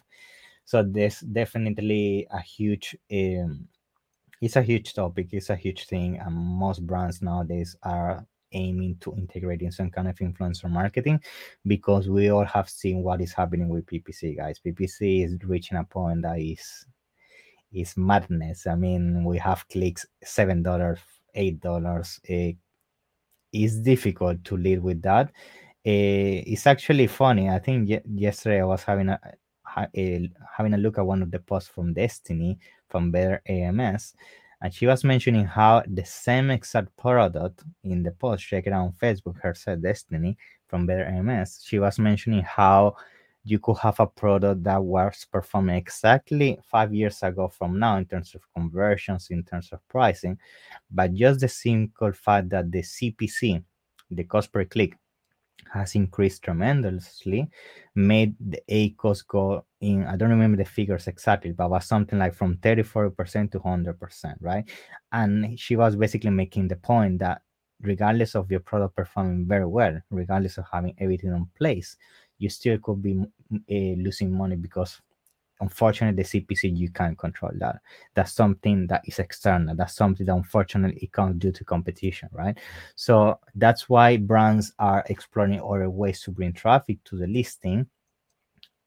So 0.65 0.83
there's 0.83 1.21
definitely 1.21 2.27
a 2.31 2.41
huge 2.41 2.97
um, 3.13 3.69
it's 4.41 4.57
a 4.57 4.63
huge 4.63 4.95
topic 4.95 5.29
it's 5.33 5.51
a 5.51 5.57
huge 5.57 5.87
thing 5.87 6.19
and 6.19 6.35
most 6.35 6.87
brands 6.87 7.23
nowadays 7.23 7.77
are 7.83 8.27
aiming 8.55 8.97
to 9.01 9.15
integrate 9.17 9.63
in 9.63 9.71
some 9.71 9.91
kind 9.91 10.09
of 10.09 10.17
influencer 10.17 10.71
marketing 10.71 11.21
because 11.67 12.09
we 12.09 12.31
all 12.31 12.45
have 12.45 12.69
seen 12.69 13.03
what 13.03 13.21
is 13.21 13.33
happening 13.33 13.69
with 13.69 13.87
ppc 13.87 14.37
guys. 14.37 14.61
Ppc 14.65 15.25
is 15.25 15.37
reaching 15.45 15.79
a 15.79 15.85
point 15.85 16.23
that 16.23 16.39
is 16.39 16.87
is 17.73 17.97
madness. 17.97 18.67
I 18.67 18.77
mean 18.77 19.25
we 19.25 19.39
have 19.39 19.69
clicks 19.69 20.07
seven 20.23 20.63
dollars 20.63 21.01
eight 21.35 21.61
dollars. 21.61 22.21
Uh, 22.31 22.53
it's 23.53 23.77
difficult 23.77 24.43
to 24.45 24.57
live 24.57 24.83
with 24.83 25.03
that. 25.03 25.29
Uh, 25.87 26.43
it's 26.47 26.67
actually 26.67 27.07
funny. 27.07 27.49
I 27.51 27.59
think 27.59 27.91
yesterday 28.09 28.63
i 28.63 28.65
was 28.65 28.83
having 28.83 29.11
a, 29.11 29.21
a, 29.97 30.31
having 30.57 30.75
a 30.75 30.79
look 30.79 30.99
at 30.99 31.07
one 31.07 31.23
of 31.23 31.31
the 31.31 31.39
posts 31.39 31.69
from 31.69 31.93
destiny 31.93 32.59
from 32.95 33.11
Better 33.11 33.43
AMS, 33.49 34.15
and 34.63 34.73
she 34.73 34.87
was 34.87 35.03
mentioning 35.03 35.45
how 35.45 35.83
the 35.85 36.05
same 36.05 36.53
exact 36.53 36.97
product 36.97 37.65
in 37.83 38.05
the 38.05 38.13
post, 38.13 38.47
check 38.47 38.69
it 38.69 38.73
out 38.73 38.85
on 38.85 38.93
Facebook, 38.93 39.35
her 39.43 39.53
said 39.53 39.83
Destiny 39.83 40.39
from 40.69 40.87
Better 40.87 41.05
AMS. 41.05 41.65
She 41.67 41.81
was 41.81 41.99
mentioning 41.99 42.43
how 42.43 42.95
you 43.43 43.59
could 43.59 43.79
have 43.79 43.99
a 43.99 44.07
product 44.07 44.63
that 44.63 44.81
was 44.81 45.27
performing 45.29 45.75
exactly 45.75 46.57
five 46.71 46.95
years 46.95 47.21
ago 47.25 47.49
from 47.49 47.81
now 47.81 47.97
in 47.97 48.05
terms 48.05 48.33
of 48.37 48.43
conversions, 48.55 49.27
in 49.31 49.43
terms 49.43 49.71
of 49.73 49.81
pricing, 49.89 50.39
but 50.89 51.13
just 51.15 51.41
the 51.41 51.49
simple 51.49 52.13
fact 52.13 52.49
that 52.51 52.71
the 52.71 52.83
CPC, 52.83 53.61
the 54.09 54.23
cost 54.23 54.53
per 54.53 54.65
click, 54.67 54.97
has 55.73 55.95
increased 55.95 56.43
tremendously, 56.43 57.51
made 57.95 58.35
the 58.41 58.63
ACOS 58.71 59.27
go 59.27 59.65
in, 59.81 60.05
I 60.07 60.17
don't 60.17 60.31
remember 60.31 60.57
the 60.57 60.65
figures 60.65 61.09
exactly, 61.09 61.53
but 61.53 61.71
was 61.71 61.87
something 61.87 62.19
like 62.19 62.35
from 62.35 62.57
34% 62.59 63.51
to 63.53 63.61
100%, 63.61 64.37
right? 64.41 64.65
And 65.13 65.59
she 65.59 65.77
was 65.77 65.97
basically 65.97 66.31
making 66.31 66.69
the 66.69 66.77
point 66.77 67.19
that 67.19 67.43
regardless 67.81 68.35
of 68.35 68.51
your 68.51 68.61
product 68.61 68.97
performing 68.97 69.47
very 69.47 69.67
well, 69.67 70.01
regardless 70.11 70.59
of 70.59 70.65
having 70.73 70.95
everything 70.99 71.31
in 71.31 71.47
place, 71.57 71.97
you 72.39 72.49
still 72.49 72.79
could 72.79 73.03
be 73.03 73.21
uh, 73.53 74.03
losing 74.03 74.33
money 74.33 74.57
because 74.57 75.01
unfortunately 75.61 76.23
the 76.23 76.29
cpc 76.29 76.77
you 76.77 76.91
can't 76.91 77.19
control 77.19 77.53
that. 77.57 77.77
That's 78.15 78.33
something 78.33 78.87
that 78.89 79.03
is 79.07 79.19
external. 79.19 79.75
That's 79.75 79.95
something 79.95 80.27
that 80.27 80.35
unfortunately 80.35 81.01
it 81.03 81.13
can't 81.13 81.39
do 81.39 81.53
to 81.53 81.65
competition 81.65 82.29
right? 82.33 82.59
So 82.97 83.39
that's 83.55 83.89
why 83.89 84.17
brands 84.17 84.73
are 84.79 85.05
exploring 85.09 85.61
other 85.61 85.91
ways 85.91 86.23
to 86.23 86.31
bring 86.31 86.53
traffic 86.53 87.03
to 87.05 87.17
the 87.17 87.27
listing 87.27 87.87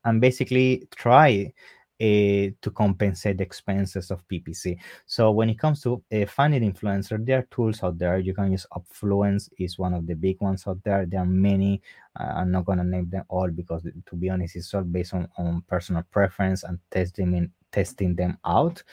and 0.05 0.21
basically 0.21 0.87
try 0.95 1.53
uh, 1.99 2.53
to 2.61 2.71
compensate 2.73 3.37
the 3.37 3.43
expenses 3.43 4.11
of 4.11 4.27
PPC. 4.27 4.77
So 5.05 5.31
when 5.31 5.49
it 5.49 5.59
comes 5.59 5.81
to 5.81 6.03
uh, 6.13 6.25
finding 6.27 6.71
influencer, 6.71 7.23
there 7.25 7.39
are 7.39 7.47
tools 7.49 7.81
out 7.83 7.97
there. 7.97 8.19
You 8.19 8.33
can 8.33 8.51
use 8.51 8.65
Upfluence 8.71 9.49
is 9.57 9.79
one 9.79 9.93
of 9.93 10.05
the 10.05 10.13
big 10.13 10.39
ones 10.41 10.65
out 10.67 10.83
there. 10.83 11.05
There 11.05 11.21
are 11.21 11.25
many. 11.25 11.81
Uh, 12.19 12.33
I'm 12.35 12.51
not 12.51 12.65
gonna 12.65 12.83
name 12.83 13.09
them 13.09 13.23
all 13.29 13.49
because, 13.49 13.83
to 13.83 14.15
be 14.15 14.29
honest, 14.29 14.55
it's 14.55 14.73
all 14.73 14.83
based 14.83 15.13
on, 15.13 15.27
on 15.37 15.63
personal 15.67 16.03
preference 16.11 16.63
and 16.63 16.79
testing 16.91 17.33
in, 17.33 17.51
testing 17.71 18.15
them 18.15 18.37
out 18.45 18.83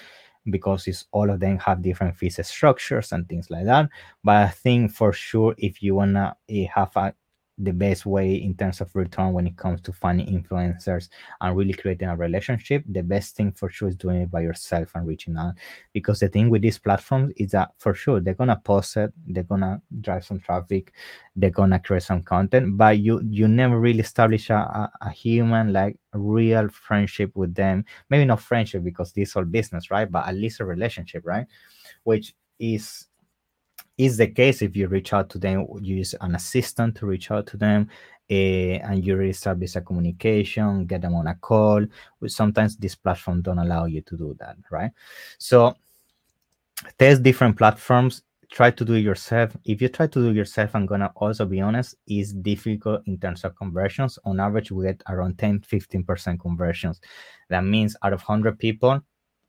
because 0.50 0.86
it's 0.86 1.06
all 1.12 1.30
of 1.30 1.40
them 1.40 1.58
have 1.58 1.82
different 1.82 2.16
fees 2.16 2.38
structures 2.46 3.12
and 3.12 3.28
things 3.28 3.50
like 3.50 3.64
that. 3.64 3.88
But 4.22 4.36
I 4.36 4.48
think 4.48 4.92
for 4.92 5.12
sure, 5.12 5.54
if 5.58 5.82
you 5.82 5.94
wanna 5.94 6.36
have 6.74 6.96
a 6.96 7.14
the 7.58 7.72
best 7.72 8.04
way 8.04 8.34
in 8.34 8.54
terms 8.54 8.80
of 8.80 8.94
return 8.94 9.32
when 9.32 9.46
it 9.46 9.56
comes 9.56 9.80
to 9.80 9.92
finding 9.92 10.26
influencers 10.26 11.08
and 11.40 11.56
really 11.56 11.72
creating 11.72 12.08
a 12.08 12.16
relationship 12.16 12.82
the 12.88 13.02
best 13.02 13.36
thing 13.36 13.52
for 13.52 13.70
sure 13.70 13.88
is 13.88 13.96
doing 13.96 14.22
it 14.22 14.30
by 14.30 14.40
yourself 14.40 14.90
and 14.94 15.06
reaching 15.06 15.36
out. 15.36 15.54
Because 15.92 16.20
the 16.20 16.28
thing 16.28 16.50
with 16.50 16.62
these 16.62 16.78
platforms 16.78 17.32
is 17.36 17.52
that 17.52 17.70
for 17.78 17.94
sure 17.94 18.20
they're 18.20 18.34
gonna 18.34 18.60
post 18.64 18.96
it 18.96 19.12
they're 19.28 19.44
gonna 19.44 19.80
drive 20.00 20.24
some 20.24 20.40
traffic 20.40 20.92
they're 21.36 21.50
gonna 21.50 21.78
create 21.78 22.02
some 22.02 22.22
content 22.22 22.76
but 22.76 22.98
you 22.98 23.20
you 23.30 23.46
never 23.46 23.78
really 23.78 24.00
establish 24.00 24.50
a, 24.50 24.54
a, 24.54 24.92
a 25.02 25.10
human 25.10 25.72
like 25.72 25.96
real 26.14 26.68
friendship 26.68 27.30
with 27.34 27.54
them. 27.54 27.84
Maybe 28.10 28.24
not 28.24 28.40
friendship 28.40 28.82
because 28.84 29.12
this 29.12 29.30
is 29.30 29.36
all 29.36 29.44
business 29.44 29.90
right? 29.90 30.10
But 30.10 30.26
at 30.26 30.34
least 30.34 30.60
a 30.60 30.64
relationship 30.64 31.22
right? 31.24 31.46
Which 32.04 32.34
is 32.58 33.06
is 33.96 34.16
the 34.16 34.26
case 34.26 34.62
if 34.62 34.76
you 34.76 34.88
reach 34.88 35.12
out 35.12 35.30
to 35.30 35.38
them, 35.38 35.66
use 35.80 36.14
an 36.20 36.34
assistant 36.34 36.96
to 36.96 37.06
reach 37.06 37.30
out 37.30 37.46
to 37.48 37.56
them, 37.56 37.88
uh, 38.30 38.34
and 38.34 39.04
you 39.04 39.20
establish 39.20 39.76
a 39.76 39.80
communication, 39.80 40.86
get 40.86 41.02
them 41.02 41.14
on 41.14 41.26
a 41.26 41.34
call. 41.36 41.84
Sometimes 42.26 42.76
this 42.76 42.94
platform 42.94 43.42
don't 43.42 43.58
allow 43.58 43.84
you 43.84 44.00
to 44.02 44.16
do 44.16 44.36
that, 44.40 44.56
right? 44.70 44.90
So 45.38 45.74
test 46.98 47.22
different 47.22 47.56
platforms. 47.56 48.22
Try 48.50 48.70
to 48.70 48.84
do 48.84 48.94
it 48.94 49.00
yourself. 49.00 49.56
If 49.64 49.82
you 49.82 49.88
try 49.88 50.06
to 50.06 50.20
do 50.20 50.30
it 50.30 50.36
yourself, 50.36 50.74
I'm 50.74 50.86
gonna 50.86 51.12
also 51.16 51.44
be 51.44 51.60
honest, 51.60 51.96
it's 52.06 52.32
difficult 52.32 53.02
in 53.06 53.18
terms 53.18 53.44
of 53.44 53.56
conversions. 53.56 54.18
On 54.24 54.38
average, 54.40 54.70
we 54.70 54.86
get 54.86 55.02
around 55.08 55.38
10, 55.38 55.60
15% 55.60 56.40
conversions. 56.40 57.00
That 57.48 57.64
means 57.64 57.96
out 58.02 58.12
of 58.12 58.22
100 58.22 58.58
people, 58.58 59.02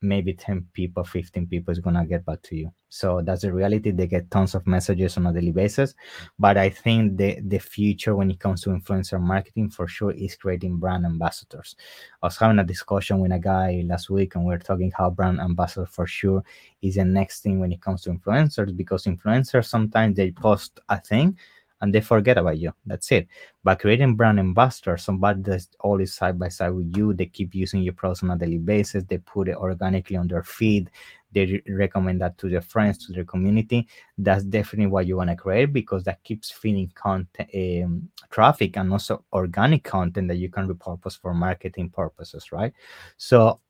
maybe 0.06 0.32
10 0.34 0.66
people 0.72 1.04
15 1.04 1.46
people 1.46 1.72
is 1.72 1.78
gonna 1.80 2.06
get 2.06 2.24
back 2.24 2.42
to 2.42 2.56
you. 2.56 2.72
So 2.88 3.20
that's 3.22 3.42
the 3.42 3.52
reality. 3.52 3.90
They 3.90 4.06
get 4.06 4.30
tons 4.30 4.54
of 4.54 4.66
messages 4.66 5.16
on 5.16 5.26
a 5.26 5.32
daily 5.32 5.52
basis. 5.52 5.94
But 6.38 6.56
i 6.56 6.70
think 6.70 7.16
the 7.16 7.40
the 7.40 7.58
future 7.58 8.14
when 8.16 8.30
it 8.30 8.38
comes 8.40 8.62
to 8.62 8.70
influencer 8.70 9.20
marketing 9.20 9.70
for 9.70 9.88
sure 9.88 10.12
is 10.12 10.36
creating 10.36 10.76
brand 10.78 11.04
ambassadors. 11.04 11.76
I 12.22 12.26
was 12.26 12.36
having 12.38 12.58
a 12.58 12.64
discussion 12.64 13.18
with 13.20 13.32
a 13.32 13.38
guy 13.38 13.82
last 13.86 14.10
week 14.10 14.34
and 14.34 14.44
we 14.44 14.54
are 14.54 14.58
talking 14.58 14.92
how 14.96 15.10
brand 15.10 15.40
ambassador 15.40 15.86
for 15.86 16.06
sure 16.06 16.42
is 16.82 16.94
the 16.94 17.04
next 17.04 17.42
thing 17.42 17.58
when 17.60 17.72
it 17.72 17.80
comes 17.82 18.02
to 18.02 18.10
influencers 18.10 18.76
because 18.76 19.04
influencers 19.04 19.66
sometimes 19.66 20.16
they 20.16 20.30
post 20.30 20.80
a 20.88 21.00
thing 21.00 21.36
and 21.80 21.94
they 21.94 22.00
forget 22.00 22.38
about 22.38 22.58
you. 22.58 22.72
That's 22.86 23.10
it. 23.12 23.28
By 23.62 23.74
creating 23.74 24.16
brand 24.16 24.38
ambassadors, 24.38 25.02
somebody 25.02 25.42
that's 25.42 25.68
always 25.80 26.14
side 26.14 26.38
by 26.38 26.48
side 26.48 26.70
with 26.70 26.96
you, 26.96 27.12
they 27.12 27.26
keep 27.26 27.54
using 27.54 27.82
your 27.82 27.92
products 27.92 28.22
on 28.22 28.30
a 28.30 28.36
daily 28.36 28.58
basis, 28.58 29.04
they 29.04 29.18
put 29.18 29.48
it 29.48 29.56
organically 29.56 30.16
on 30.16 30.28
their 30.28 30.42
feed, 30.42 30.90
they 31.32 31.46
re- 31.46 31.62
recommend 31.68 32.20
that 32.22 32.38
to 32.38 32.48
their 32.48 32.62
friends, 32.62 33.04
to 33.06 33.12
their 33.12 33.24
community. 33.24 33.86
That's 34.16 34.44
definitely 34.44 34.86
what 34.86 35.06
you 35.06 35.16
want 35.16 35.30
to 35.30 35.36
create 35.36 35.72
because 35.72 36.04
that 36.04 36.22
keeps 36.24 36.50
feeding 36.50 36.90
content 36.94 37.50
um, 37.54 38.08
traffic 38.30 38.76
and 38.76 38.90
also 38.90 39.24
organic 39.32 39.84
content 39.84 40.28
that 40.28 40.36
you 40.36 40.48
can 40.48 40.68
repurpose 40.68 41.18
for 41.20 41.34
marketing 41.34 41.90
purposes, 41.90 42.52
right? 42.52 42.72
So 43.18 43.60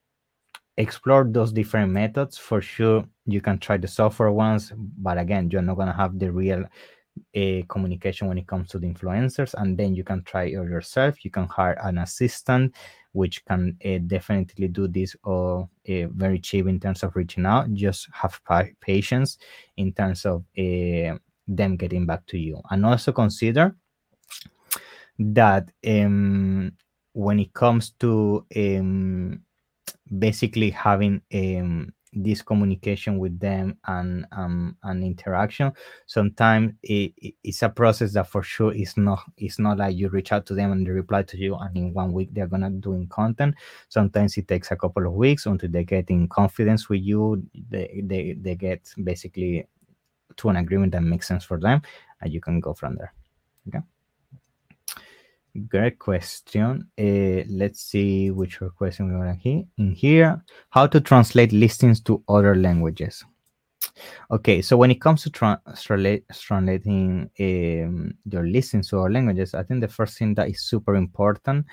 explore 0.77 1.25
those 1.25 1.53
different 1.53 1.90
methods 1.90 2.37
for 2.37 2.61
sure 2.61 3.05
you 3.25 3.40
can 3.40 3.59
try 3.59 3.79
the 3.79 3.88
software 3.88 4.31
ones 4.31 4.73
but 4.77 5.16
again 5.16 5.49
you're 5.51 5.62
not 5.62 5.77
going 5.77 5.88
to 5.88 5.95
have 5.95 6.19
the 6.19 6.31
real 6.31 6.64
a 7.35 7.63
communication 7.65 8.29
when 8.29 8.39
it 8.39 8.47
comes 8.47 8.69
to 8.71 8.79
the 8.79 8.87
influencers 8.87 9.55
and 9.55 9.77
then 9.77 9.95
you 9.95 10.05
can 10.05 10.23
try 10.23 10.45
it 10.45 10.53
yourself. 10.53 11.25
You 11.25 11.31
can 11.31 11.47
hire 11.47 11.79
an 11.83 11.99
assistant 11.99 12.75
which 13.13 13.45
can 13.47 13.77
uh, 13.85 13.99
definitely 14.07 14.69
do 14.69 14.89
this 14.89 15.17
uh, 15.25 15.61
uh, 15.61 15.67
very 15.87 16.39
cheap 16.39 16.67
in 16.67 16.79
terms 16.79 17.03
of 17.03 17.17
reaching 17.17 17.47
out. 17.47 17.73
Just 17.73 18.09
have 18.13 18.41
patience 18.81 19.39
in 19.77 19.93
terms 19.93 20.27
of 20.27 20.45
them 20.55 21.77
getting 21.77 22.07
back 22.07 22.27
to 22.27 22.39
you. 22.39 22.61
And 22.71 22.85
also 22.85 23.13
consider 23.13 23.75
that 25.19 25.71
um, 25.87 26.73
when 27.13 27.41
it 27.41 27.55
comes 27.55 27.91
to 28.01 28.45
um, 28.55 29.41
basically 30.19 30.71
having 30.71 31.23
um, 31.33 31.93
this 32.17 32.43
communication 32.43 33.19
with 33.19 33.39
them 33.39 33.77
and 33.87 34.27
um, 34.33 34.77
and 34.83 35.05
interaction. 35.05 35.73
Sometimes 36.07 36.73
it, 36.83 37.13
it's 37.45 37.63
a 37.63 37.69
process 37.69 38.15
that 38.15 38.29
for 38.29 38.43
sure 38.43 38.73
is 38.75 38.97
not 38.97 39.21
it's 39.37 39.59
not 39.59 39.79
like 39.79 39.97
you 39.97 40.09
reach 40.09 40.33
out 40.33 40.47
to 40.47 40.55
them 40.55 40.73
and 40.73 40.87
they 40.87 40.91
reply 40.91 41.23
to 41.23 41.37
you 41.37 41.55
and 41.57 41.77
in 41.77 41.93
one 41.93 42.13
week 42.13 42.31
they're 42.33 42.47
gonna 42.47 42.71
doing 42.71 43.07
content. 43.09 43.55
Sometimes 43.89 44.37
it 44.37 44.49
takes 44.49 44.71
a 44.71 44.77
couple 44.77 45.07
of 45.07 45.13
weeks 45.13 45.47
until 45.47 45.71
they 45.71 45.85
get 45.85 46.11
in 46.11 46.29
confidence 46.29 46.89
with 46.89 47.03
you. 47.03 47.43
They 47.69 48.01
they, 48.05 48.37
they 48.41 48.55
get 48.57 48.89
basically 49.05 49.67
to 50.37 50.49
an 50.49 50.57
agreement 50.57 50.93
that 50.93 51.03
makes 51.03 51.29
sense 51.29 51.45
for 51.45 51.61
them 51.61 51.83
and 52.21 52.33
you 52.33 52.41
can 52.41 52.61
go 52.61 52.75
from 52.75 52.97
there. 52.97 53.13
Okay 53.69 53.81
Great 55.69 55.99
question. 55.99 56.88
Uh, 56.99 57.45
let's 57.49 57.81
see 57.81 58.31
which 58.31 58.61
question 58.77 59.09
we 59.09 59.16
want 59.16 59.42
to 59.42 59.64
in 59.79 59.92
here. 59.92 60.42
How 60.71 60.87
to 60.87 61.01
translate 61.01 61.53
listings 61.53 62.01
to 62.03 62.23
other 62.29 62.55
languages. 62.55 63.25
Okay, 64.31 64.61
so 64.61 64.77
when 64.77 64.90
it 64.90 65.01
comes 65.01 65.23
to 65.23 65.31
tra 65.31 65.61
translating 66.33 67.31
um, 67.40 68.14
your 68.25 68.47
listings 68.47 68.88
to 68.88 68.99
other 68.99 69.12
languages, 69.12 69.55
I 69.55 69.62
think 69.62 69.81
the 69.81 69.88
first 69.88 70.19
thing 70.19 70.35
that 70.35 70.49
is 70.49 70.62
super 70.64 70.97
important 70.97 71.64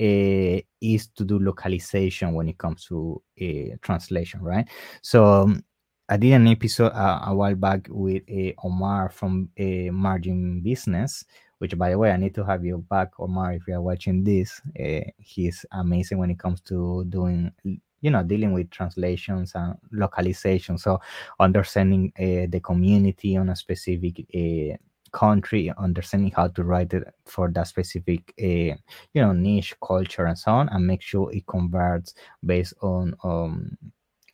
uh, 0.00 0.60
is 0.80 1.08
to 1.14 1.24
do 1.24 1.38
localization 1.38 2.32
when 2.32 2.48
it 2.48 2.58
comes 2.58 2.86
to 2.86 3.22
uh, 3.40 3.76
translation, 3.82 4.40
right? 4.42 4.66
So 5.02 5.24
um, 5.24 5.64
I 6.08 6.16
did 6.16 6.32
an 6.32 6.48
episode 6.48 6.92
uh, 6.92 7.20
a 7.26 7.34
while 7.34 7.54
back 7.54 7.86
with 7.88 8.22
uh, 8.28 8.52
Omar 8.64 9.10
from 9.10 9.50
uh, 9.60 9.92
Margin 9.92 10.60
Business, 10.62 11.24
which 11.60 11.76
by 11.76 11.90
the 11.90 11.98
way, 11.98 12.10
I 12.10 12.16
need 12.16 12.34
to 12.36 12.44
have 12.44 12.64
you 12.64 12.78
back, 12.88 13.10
Omar, 13.18 13.52
if 13.52 13.68
you 13.68 13.74
are 13.74 13.82
watching 13.82 14.24
this. 14.24 14.60
Uh, 14.78 15.00
he's 15.18 15.64
amazing 15.72 16.16
when 16.16 16.30
it 16.30 16.38
comes 16.38 16.62
to 16.62 17.04
doing, 17.10 17.52
you 18.00 18.10
know, 18.10 18.22
dealing 18.22 18.54
with 18.54 18.70
translations 18.70 19.52
and 19.54 19.76
localization. 19.92 20.78
So 20.78 21.00
understanding 21.38 22.12
uh, 22.18 22.48
the 22.48 22.60
community 22.64 23.36
on 23.36 23.50
a 23.50 23.56
specific 23.56 24.26
uh, 24.34 24.76
country, 25.12 25.70
understanding 25.76 26.32
how 26.34 26.48
to 26.48 26.64
write 26.64 26.94
it 26.94 27.04
for 27.26 27.50
that 27.50 27.68
specific, 27.68 28.32
you 28.38 28.76
know, 29.14 29.32
niche 29.32 29.74
culture 29.86 30.24
and 30.24 30.38
so 30.38 30.52
on, 30.52 30.70
and 30.70 30.86
make 30.86 31.02
sure 31.02 31.30
it 31.30 31.46
converts 31.46 32.14
based 32.42 32.72
on 32.80 33.14
um, 33.22 33.76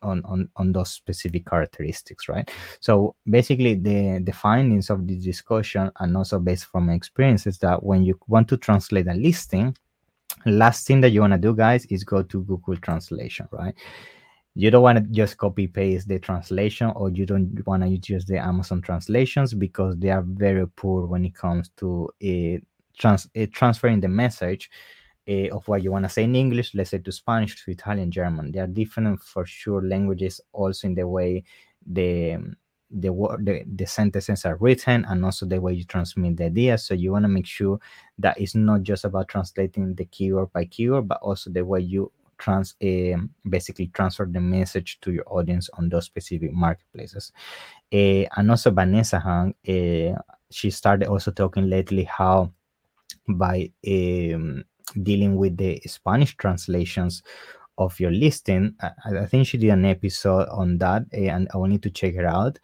on, 0.01 0.23
on, 0.25 0.49
on 0.55 0.71
those 0.71 0.91
specific 0.91 1.45
characteristics, 1.45 2.27
right? 2.29 2.49
So 2.79 3.15
basically 3.29 3.75
the, 3.75 4.21
the 4.23 4.33
findings 4.33 4.89
of 4.89 5.07
this 5.07 5.23
discussion 5.23 5.91
and 5.99 6.15
also 6.15 6.39
based 6.39 6.65
from 6.65 6.87
my 6.87 6.93
experience 6.93 7.47
is 7.47 7.57
that 7.59 7.83
when 7.83 8.03
you 8.03 8.19
want 8.27 8.47
to 8.49 8.57
translate 8.57 9.07
a 9.07 9.13
listing, 9.13 9.75
last 10.45 10.87
thing 10.87 11.01
that 11.01 11.09
you 11.09 11.21
want 11.21 11.33
to 11.33 11.39
do 11.39 11.55
guys 11.55 11.85
is 11.85 12.03
go 12.03 12.23
to 12.23 12.43
Google 12.43 12.77
Translation, 12.77 13.47
right? 13.51 13.75
You 14.55 14.71
don't 14.71 14.81
want 14.81 14.97
to 14.97 15.03
just 15.11 15.37
copy 15.37 15.67
paste 15.67 16.07
the 16.07 16.17
translation 16.17 16.91
or 16.95 17.09
you 17.09 17.27
don't 17.27 17.63
want 17.67 17.83
to 17.83 18.13
use 18.13 18.25
the 18.25 18.39
Amazon 18.39 18.81
translations 18.81 19.53
because 19.53 19.95
they 19.97 20.09
are 20.09 20.23
very 20.25 20.67
poor 20.67 21.05
when 21.05 21.25
it 21.25 21.35
comes 21.35 21.69
to 21.77 22.09
uh, 22.23 22.59
trans 22.97 23.27
uh, 23.37 23.45
transferring 23.51 23.99
the 23.99 24.07
message 24.07 24.69
uh, 25.29 25.55
of 25.55 25.67
what 25.67 25.83
you 25.83 25.91
want 25.91 26.05
to 26.05 26.09
say 26.09 26.23
in 26.23 26.35
English, 26.35 26.73
let's 26.73 26.91
say 26.91 26.99
to 26.99 27.11
Spanish, 27.11 27.63
to 27.63 27.71
Italian, 27.71 28.11
German. 28.11 28.51
They 28.51 28.59
are 28.59 28.67
different 28.67 29.21
for 29.21 29.45
sure 29.45 29.81
languages, 29.81 30.41
also 30.53 30.87
in 30.87 30.95
the 30.95 31.07
way 31.07 31.43
the 31.85 32.37
the 32.89 33.11
word 33.11 33.45
the, 33.45 33.63
the 33.75 33.85
sentences 33.85 34.45
are 34.45 34.55
written 34.55 35.03
and 35.09 35.25
also 35.25 35.45
the 35.45 35.59
way 35.59 35.73
you 35.73 35.83
transmit 35.83 36.37
the 36.37 36.45
idea. 36.45 36.77
So 36.77 36.93
you 36.93 37.11
want 37.11 37.25
to 37.25 37.29
make 37.29 37.45
sure 37.45 37.79
that 38.19 38.39
it's 38.39 38.55
not 38.55 38.83
just 38.83 39.03
about 39.03 39.27
translating 39.27 39.93
the 39.95 40.05
keyword 40.05 40.53
by 40.53 40.65
keyword, 40.65 41.07
but 41.07 41.19
also 41.21 41.49
the 41.49 41.65
way 41.65 41.81
you 41.81 42.11
trans 42.37 42.75
uh, 42.83 43.17
basically 43.49 43.87
transfer 43.87 44.25
the 44.25 44.39
message 44.39 44.99
to 45.01 45.11
your 45.11 45.25
audience 45.27 45.69
on 45.73 45.89
those 45.89 46.05
specific 46.05 46.53
marketplaces. 46.53 47.31
Uh, 47.91 48.25
and 48.37 48.49
also 48.49 48.71
Vanessa 48.71 49.19
Hung, 49.19 49.53
uh, 49.67 50.21
she 50.51 50.69
started 50.69 51.07
also 51.07 51.31
talking 51.31 51.69
lately 51.69 52.03
how 52.03 52.51
by 53.27 53.71
um, 53.87 54.63
dealing 55.03 55.35
with 55.35 55.57
the 55.57 55.81
Spanish 55.85 56.35
translations 56.37 57.23
of 57.77 57.99
your 57.99 58.11
listing. 58.11 58.75
I, 58.81 58.91
I, 59.05 59.25
think 59.25 59.47
she 59.47 59.57
did 59.57 59.69
an 59.69 59.85
episode 59.85 60.47
on 60.49 60.77
that, 60.79 61.03
uh, 61.13 61.17
and 61.17 61.47
I 61.53 61.57
will 61.57 61.67
need 61.67 61.83
to 61.83 61.91
check 61.91 62.15
her 62.15 62.25
out 62.25 62.59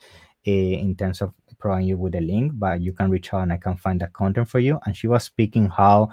uh, 0.48 0.52
in 0.52 0.96
terms 0.96 1.22
of 1.22 1.34
providing 1.60 1.88
you 1.88 1.98
with 1.98 2.16
a 2.16 2.22
link. 2.22 2.54
But 2.56 2.82
you 2.82 2.94
can 2.94 3.10
reach 3.10 3.34
out, 3.34 3.44
and 3.44 3.54
I 3.54 3.58
can 3.58 3.78
find 3.78 4.00
that 4.02 4.14
content 4.14 4.50
for 4.50 4.60
you. 4.60 4.80
And 4.86 4.96
she 4.96 5.08
was 5.08 5.24
speaking 5.24 5.70
how. 5.70 6.10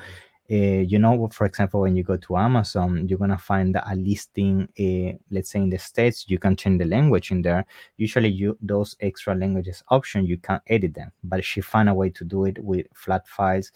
Uh, 0.53 0.83
you 0.83 0.99
know, 0.99 1.29
for 1.29 1.47
example, 1.47 1.83
when 1.83 1.95
you 1.95 2.03
go 2.03 2.17
to 2.17 2.37
Amazon, 2.37 3.07
you're 3.07 3.21
gonna 3.21 3.39
find 3.39 3.77
a 3.77 3.95
listing. 3.95 4.69
Uh, 4.77 5.17
let's 5.31 5.51
say 5.51 5.61
in 5.61 5.71
the 5.71 5.79
states, 5.79 6.25
you 6.27 6.41
can 6.41 6.57
change 6.57 6.81
the 6.81 6.85
language 6.85 7.31
in 7.31 7.41
there. 7.41 7.65
Usually, 7.99 8.31
you 8.31 8.59
those 8.61 8.97
extra 8.99 9.33
languages 9.33 9.85
option 9.91 10.27
you 10.27 10.39
can 10.39 10.61
edit 10.67 10.95
them, 10.95 11.13
but 11.23 11.45
she 11.45 11.61
found 11.61 11.89
a 11.89 11.95
way 11.95 12.11
to 12.11 12.25
do 12.25 12.47
it 12.47 12.59
with 12.65 12.89
flat 12.95 13.29
files 13.29 13.71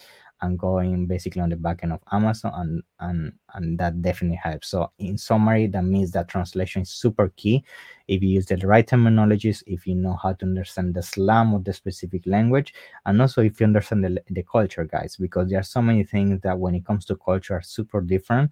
and 0.45 0.59
going 0.59 1.07
basically 1.07 1.41
on 1.41 1.49
the 1.49 1.57
backend 1.57 1.93
of 1.93 2.01
Amazon 2.13 2.53
and 2.55 2.83
and 3.01 3.33
and 3.55 3.79
that 3.79 4.03
definitely 4.03 4.37
helps. 4.37 4.69
So 4.69 4.91
in 4.99 5.17
summary, 5.17 5.67
that 5.69 5.85
means 5.85 6.11
that 6.13 6.29
translation 6.29 6.83
is 6.83 6.91
super 6.91 7.31
key. 7.37 7.65
If 8.09 8.23
you 8.23 8.29
use 8.29 8.47
the 8.47 8.57
right 8.59 8.87
terminologies, 8.87 9.63
if 9.67 9.87
you 9.87 9.95
know 9.95 10.19
how 10.23 10.35
to 10.35 10.45
understand 10.45 10.95
the 10.95 11.03
slang 11.03 11.55
of 11.55 11.65
the 11.65 11.73
specific 11.73 12.27
language, 12.27 12.75
and 13.07 13.21
also 13.21 13.43
if 13.43 13.61
you 13.61 13.65
understand 13.65 14.05
the, 14.05 14.23
the 14.29 14.43
culture, 14.43 14.85
guys, 14.85 15.17
because 15.17 15.49
there 15.49 15.61
are 15.61 15.63
so 15.63 15.81
many 15.81 16.05
things 16.05 16.41
that 16.43 16.59
when 16.59 16.75
it 16.75 16.85
comes 16.85 17.07
to 17.07 17.17
culture 17.17 17.55
are 17.55 17.63
super 17.63 18.01
different. 18.01 18.51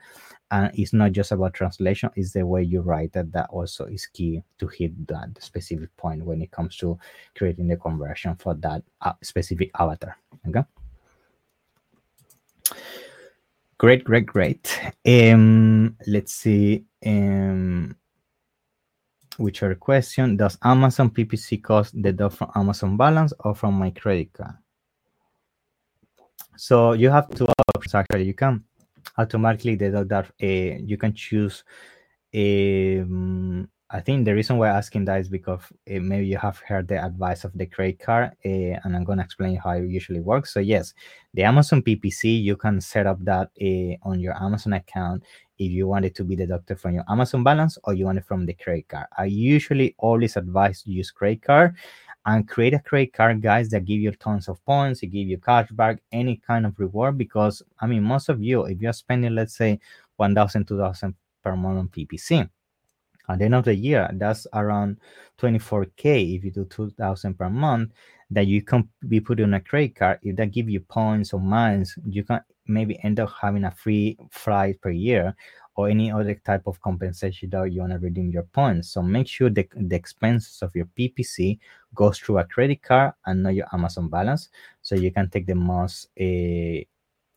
And 0.50 0.70
it's 0.74 0.92
not 0.92 1.12
just 1.12 1.32
about 1.32 1.54
translation, 1.54 2.10
it's 2.14 2.32
the 2.32 2.46
way 2.46 2.62
you 2.62 2.82
write 2.82 3.12
that 3.14 3.32
that 3.32 3.48
also 3.50 3.86
is 3.86 4.06
key 4.06 4.42
to 4.58 4.66
hit 4.68 5.06
that 5.08 5.42
specific 5.42 5.94
point 5.96 6.24
when 6.24 6.42
it 6.42 6.50
comes 6.50 6.76
to 6.76 6.98
creating 7.36 7.68
the 7.68 7.76
conversion 7.76 8.36
for 8.36 8.54
that 8.54 8.82
uh, 9.00 9.14
specific 9.22 9.70
avatar. 9.78 10.16
Okay. 10.46 10.62
Great, 13.78 14.04
great, 14.04 14.26
great. 14.26 14.80
Um, 15.06 15.96
let's 16.06 16.32
see. 16.34 16.84
Um, 17.04 17.96
which 19.38 19.62
are 19.62 19.74
question? 19.74 20.36
Does 20.36 20.58
Amazon 20.62 21.10
PPC 21.10 21.62
cost 21.62 21.94
the 21.94 22.12
deduct 22.12 22.36
from 22.36 22.50
Amazon 22.54 22.96
balance 22.96 23.32
or 23.40 23.54
from 23.54 23.74
my 23.74 23.90
credit 23.90 24.32
card? 24.32 24.54
So 26.56 26.92
you 26.92 27.10
have 27.10 27.28
two 27.30 27.46
options 27.74 27.94
actually. 27.94 28.24
You 28.24 28.34
can 28.34 28.62
automatically 29.18 29.76
deduct 29.76 30.08
that. 30.10 30.26
Uh, 30.40 30.78
you 30.84 30.96
can 30.96 31.14
choose 31.14 31.64
um, 32.34 33.68
I 33.94 34.00
think 34.00 34.24
the 34.24 34.34
reason 34.34 34.56
we're 34.56 34.68
asking 34.68 35.04
that 35.04 35.20
is 35.20 35.28
because 35.28 35.60
uh, 35.70 36.00
maybe 36.00 36.26
you 36.26 36.38
have 36.38 36.58
heard 36.60 36.88
the 36.88 37.04
advice 37.04 37.44
of 37.44 37.52
the 37.52 37.66
credit 37.66 37.98
card, 37.98 38.30
uh, 38.42 38.48
and 38.48 38.96
I'm 38.96 39.04
going 39.04 39.18
to 39.18 39.24
explain 39.24 39.56
how 39.56 39.72
it 39.72 39.86
usually 39.86 40.20
works. 40.20 40.54
So, 40.54 40.60
yes, 40.60 40.94
the 41.34 41.42
Amazon 41.42 41.82
PPC, 41.82 42.42
you 42.42 42.56
can 42.56 42.80
set 42.80 43.06
up 43.06 43.22
that 43.24 43.50
uh, 43.60 44.08
on 44.08 44.18
your 44.18 44.34
Amazon 44.42 44.72
account 44.72 45.24
if 45.58 45.70
you 45.70 45.86
want 45.86 46.06
it 46.06 46.14
to 46.14 46.24
be 46.24 46.34
deducted 46.36 46.80
from 46.80 46.94
your 46.94 47.04
Amazon 47.10 47.44
balance 47.44 47.76
or 47.84 47.92
you 47.92 48.06
want 48.06 48.16
it 48.16 48.24
from 48.24 48.46
the 48.46 48.54
credit 48.54 48.88
card. 48.88 49.08
I 49.18 49.26
usually 49.26 49.94
always 49.98 50.38
advise 50.38 50.82
use 50.86 51.10
credit 51.10 51.42
card 51.42 51.76
and 52.24 52.48
create 52.48 52.72
a 52.72 52.78
credit 52.78 53.12
card, 53.12 53.42
guys, 53.42 53.68
that 53.70 53.84
give 53.84 54.00
you 54.00 54.12
tons 54.12 54.48
of 54.48 54.64
points, 54.64 55.02
it 55.02 55.08
give 55.08 55.28
you 55.28 55.36
cashback, 55.36 55.98
any 56.12 56.40
kind 56.46 56.64
of 56.64 56.78
reward. 56.78 57.18
Because 57.18 57.62
I 57.78 57.86
mean, 57.86 58.04
most 58.04 58.30
of 58.30 58.42
you, 58.42 58.64
if 58.64 58.80
you're 58.80 58.94
spending, 58.94 59.34
let's 59.34 59.54
say, 59.54 59.80
1,000, 60.16 60.66
2,000 60.66 61.14
per 61.42 61.56
month 61.56 61.78
on 61.78 61.88
PPC, 61.88 62.48
at 63.28 63.38
the 63.38 63.44
end 63.44 63.54
of 63.54 63.64
the 63.64 63.74
year, 63.74 64.10
that's 64.14 64.46
around 64.52 64.98
24k 65.38 66.36
if 66.36 66.44
you 66.44 66.50
do 66.50 66.64
2,000 66.64 67.38
per 67.38 67.48
month 67.48 67.92
that 68.30 68.46
you 68.46 68.62
can 68.62 68.88
be 69.08 69.20
put 69.20 69.40
on 69.40 69.54
a 69.54 69.60
credit 69.60 69.94
card. 69.94 70.18
If 70.22 70.36
that 70.36 70.52
give 70.52 70.68
you 70.68 70.80
points 70.80 71.32
or 71.32 71.40
miles, 71.40 71.94
you 72.06 72.24
can 72.24 72.40
maybe 72.66 72.98
end 73.04 73.20
up 73.20 73.30
having 73.40 73.64
a 73.64 73.70
free 73.70 74.16
flight 74.30 74.80
per 74.80 74.90
year 74.90 75.34
or 75.74 75.88
any 75.88 76.10
other 76.10 76.34
type 76.34 76.62
of 76.66 76.80
compensation 76.80 77.50
that 77.50 77.72
you 77.72 77.80
want 77.80 77.92
to 77.92 77.98
redeem 77.98 78.30
your 78.30 78.44
points. 78.44 78.90
So 78.90 79.02
make 79.02 79.26
sure 79.26 79.50
the, 79.50 79.66
the 79.74 79.96
expenses 79.96 80.62
of 80.62 80.74
your 80.74 80.86
PPC 80.98 81.58
goes 81.94 82.18
through 82.18 82.38
a 82.38 82.44
credit 82.44 82.82
card 82.82 83.14
and 83.26 83.42
not 83.42 83.54
your 83.54 83.66
Amazon 83.72 84.08
balance, 84.08 84.48
so 84.82 84.94
you 84.94 85.10
can 85.10 85.30
take 85.30 85.46
the 85.46 85.54
most 85.54 86.08
uh, 86.20 86.84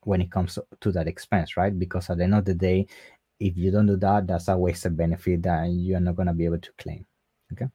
when 0.06 0.22
it 0.22 0.32
comes 0.32 0.60
to 0.80 0.92
that 0.92 1.08
expense, 1.08 1.58
right? 1.58 1.78
Because 1.78 2.10
at 2.10 2.18
the 2.18 2.24
end 2.24 2.36
of 2.36 2.46
the 2.46 2.54
day, 2.54 2.88
if 3.40 3.58
you 3.58 3.72
don't 3.72 3.88
do 3.88 3.98
that, 3.98 4.28
that's 4.28 4.48
a 4.48 4.58
wasted 4.58 4.96
benefit 4.96 5.44
that 5.44 5.70
you're 5.70 6.00
not 6.00 6.16
going 6.16 6.28
to 6.28 6.34
be 6.34 6.46
able 6.46 6.60
to 6.60 6.72
claim. 6.78 7.06
Okay. 7.52 7.68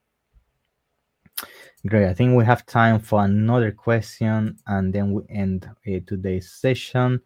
Great. 1.87 2.07
I 2.07 2.13
think 2.13 2.35
we 2.35 2.45
have 2.45 2.65
time 2.65 2.99
for 2.99 3.23
another 3.23 3.71
question 3.71 4.57
and 4.67 4.93
then 4.93 5.13
we 5.13 5.23
end 5.29 5.69
uh, 5.87 5.99
today's 6.05 6.51
session. 6.51 7.21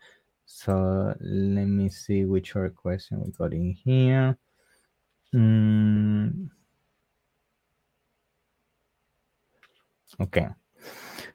So 0.45 1.13
let 1.19 1.65
me 1.65 1.89
see 1.89 2.23
which 2.23 2.55
other 2.55 2.69
question 2.69 3.21
we 3.23 3.31
got 3.31 3.53
in 3.53 3.71
here. 3.71 4.37
Mm. 5.33 6.49
Okay. 10.21 10.47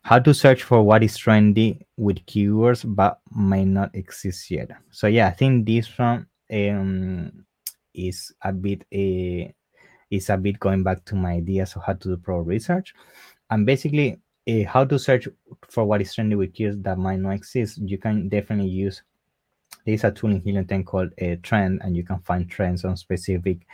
How 0.02 0.18
to 0.18 0.32
search 0.32 0.62
for 0.62 0.82
what 0.82 1.02
is 1.02 1.18
trendy 1.18 1.82
with 1.98 2.24
keywords 2.24 2.84
but 2.86 3.20
may 3.36 3.66
not 3.66 3.94
exist 3.94 4.50
yet. 4.50 4.70
So 4.90 5.06
yeah, 5.08 5.26
I 5.28 5.32
think 5.32 5.66
this 5.66 5.98
one 5.98 6.26
um, 6.52 7.44
is 7.94 8.32
a 8.42 8.52
bit 8.52 8.82
uh, 8.92 9.50
is 10.10 10.30
a 10.30 10.36
bit 10.36 10.58
going 10.58 10.82
back 10.82 11.04
to 11.04 11.14
my 11.14 11.32
ideas 11.32 11.76
of 11.76 11.82
how 11.84 11.94
to 11.94 12.08
do 12.08 12.16
pro 12.16 12.38
research. 12.38 12.94
And 13.50 13.66
basically 13.66 14.20
uh, 14.48 14.64
how 14.66 14.84
to 14.84 14.98
search 14.98 15.28
for 15.68 15.84
what 15.84 16.00
is 16.00 16.14
trending 16.14 16.38
with 16.38 16.52
keywords 16.52 16.82
that 16.82 16.98
might 16.98 17.20
not 17.20 17.32
exist 17.32 17.78
you 17.84 17.98
can 17.98 18.28
definitely 18.28 18.70
use 18.70 19.02
there's 19.84 20.04
a 20.04 20.10
tool 20.10 20.30
in 20.30 20.40
helium 20.40 20.66
10 20.66 20.84
called 20.84 21.12
a 21.18 21.36
trend 21.36 21.80
and 21.82 21.96
you 21.96 22.02
can 22.02 22.18
find 22.20 22.50
trends 22.50 22.84
on 22.84 22.96
specific 22.96 23.66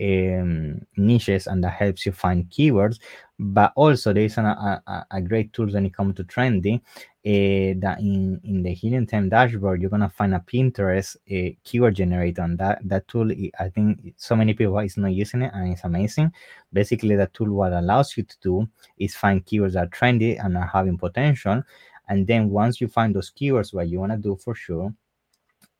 um, 0.00 0.80
niches 0.96 1.46
and 1.46 1.62
that 1.62 1.72
helps 1.72 2.06
you 2.06 2.12
find 2.12 2.48
keywords 2.50 2.98
but 3.38 3.72
also 3.76 4.12
there 4.12 4.24
is 4.24 4.38
an, 4.38 4.46
a, 4.46 5.06
a 5.10 5.20
great 5.20 5.52
tool 5.52 5.66
when 5.66 5.86
it 5.86 5.94
comes 5.94 6.14
to 6.14 6.24
trending 6.24 6.80
uh, 7.24 7.74
that 7.78 7.96
in, 8.00 8.40
in 8.44 8.62
the 8.62 8.72
helium 8.72 9.06
10 9.06 9.28
dashboard 9.28 9.80
you're 9.80 9.90
gonna 9.90 10.08
find 10.08 10.34
a 10.34 10.40
pinterest 10.40 11.16
a 11.28 11.56
keyword 11.64 11.94
generator 11.94 12.42
and 12.42 12.58
that 12.58 12.80
that 12.84 13.06
tool 13.08 13.30
i 13.60 13.68
think 13.68 14.14
so 14.16 14.34
many 14.34 14.54
people 14.54 14.78
is 14.80 14.96
not 14.96 15.12
using 15.12 15.42
it 15.42 15.52
and 15.54 15.72
it's 15.72 15.84
amazing. 15.84 16.32
Basically 16.72 17.14
the 17.16 17.28
tool 17.28 17.52
what 17.52 17.72
allows 17.72 18.16
you 18.16 18.22
to 18.24 18.36
do 18.40 18.68
is 18.98 19.14
find 19.14 19.44
keywords 19.44 19.72
that 19.74 19.84
are 19.84 19.88
trendy 19.88 20.42
and 20.44 20.56
are 20.56 20.66
having 20.66 20.98
potential 20.98 21.62
and 22.08 22.26
then 22.26 22.50
once 22.50 22.80
you 22.80 22.88
find 22.88 23.14
those 23.14 23.30
keywords 23.30 23.72
what 23.72 23.88
you 23.88 24.00
want 24.00 24.12
to 24.12 24.18
do 24.18 24.36
for 24.36 24.54
sure 24.54 24.92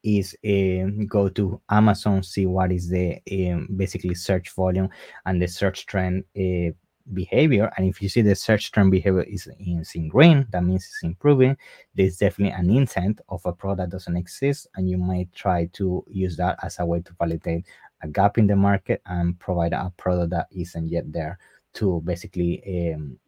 is 0.03 0.37
um, 0.45 1.07
go 1.07 1.29
to 1.29 1.61
Amazon, 1.71 2.23
see 2.23 2.47
what 2.47 2.73
is 2.73 2.89
the 2.89 3.21
um, 3.31 3.69
basically 3.77 4.15
search 4.15 4.51
volume 4.51 4.89
and 5.27 5.41
the 5.41 5.47
search 5.47 5.87
trend 5.87 6.25
uh, 6.37 6.73
behavior. 7.13 7.73
And 7.77 7.89
if 7.89 8.01
you 8.01 8.09
see 8.09 8.23
the 8.23 8.35
search 8.35 8.73
trend 8.73 8.91
behavior 8.91 9.23
is 9.23 9.49
in, 9.59 9.85
in 9.95 10.09
green, 10.09 10.47
that 10.51 10.65
means 10.65 10.85
it's 10.85 11.03
improving. 11.03 11.57
There's 11.95 12.17
definitely 12.17 12.55
an 12.55 12.71
intent 12.71 13.21
of 13.29 13.45
a 13.45 13.53
product 13.53 13.79
that 13.79 13.97
doesn't 13.97 14.17
exist, 14.17 14.67
and 14.77 14.89
you 14.89 14.99
might 14.99 15.33
try 15.33 15.67
to 15.75 16.05
use 16.09 16.37
that 16.37 16.59
as 16.63 16.79
a 16.79 16.87
way 16.87 17.01
to 17.01 17.13
validate 17.19 17.67
a 18.03 18.09
gap 18.09 18.39
in 18.39 18.47
the 18.47 18.57
market 18.57 19.01
and 19.07 19.39
provide 19.39 19.73
a 19.73 19.93
product 19.97 20.31
that 20.31 20.49
isn't 20.51 20.89
yet 20.89 21.11
there 21.13 21.39
to 21.75 22.03
basically 22.05 22.93
um, 22.95 23.19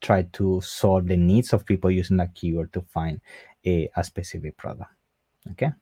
try 0.00 0.22
to 0.32 0.60
solve 0.60 1.06
the 1.06 1.16
needs 1.16 1.52
of 1.52 1.66
people 1.66 1.90
using 1.90 2.16
that 2.18 2.34
keyword 2.34 2.72
to 2.72 2.82
find 2.82 3.20
a, 3.66 3.90
a 3.96 4.04
specific 4.04 4.56
product. 4.56 4.90
Okay. 5.48 5.72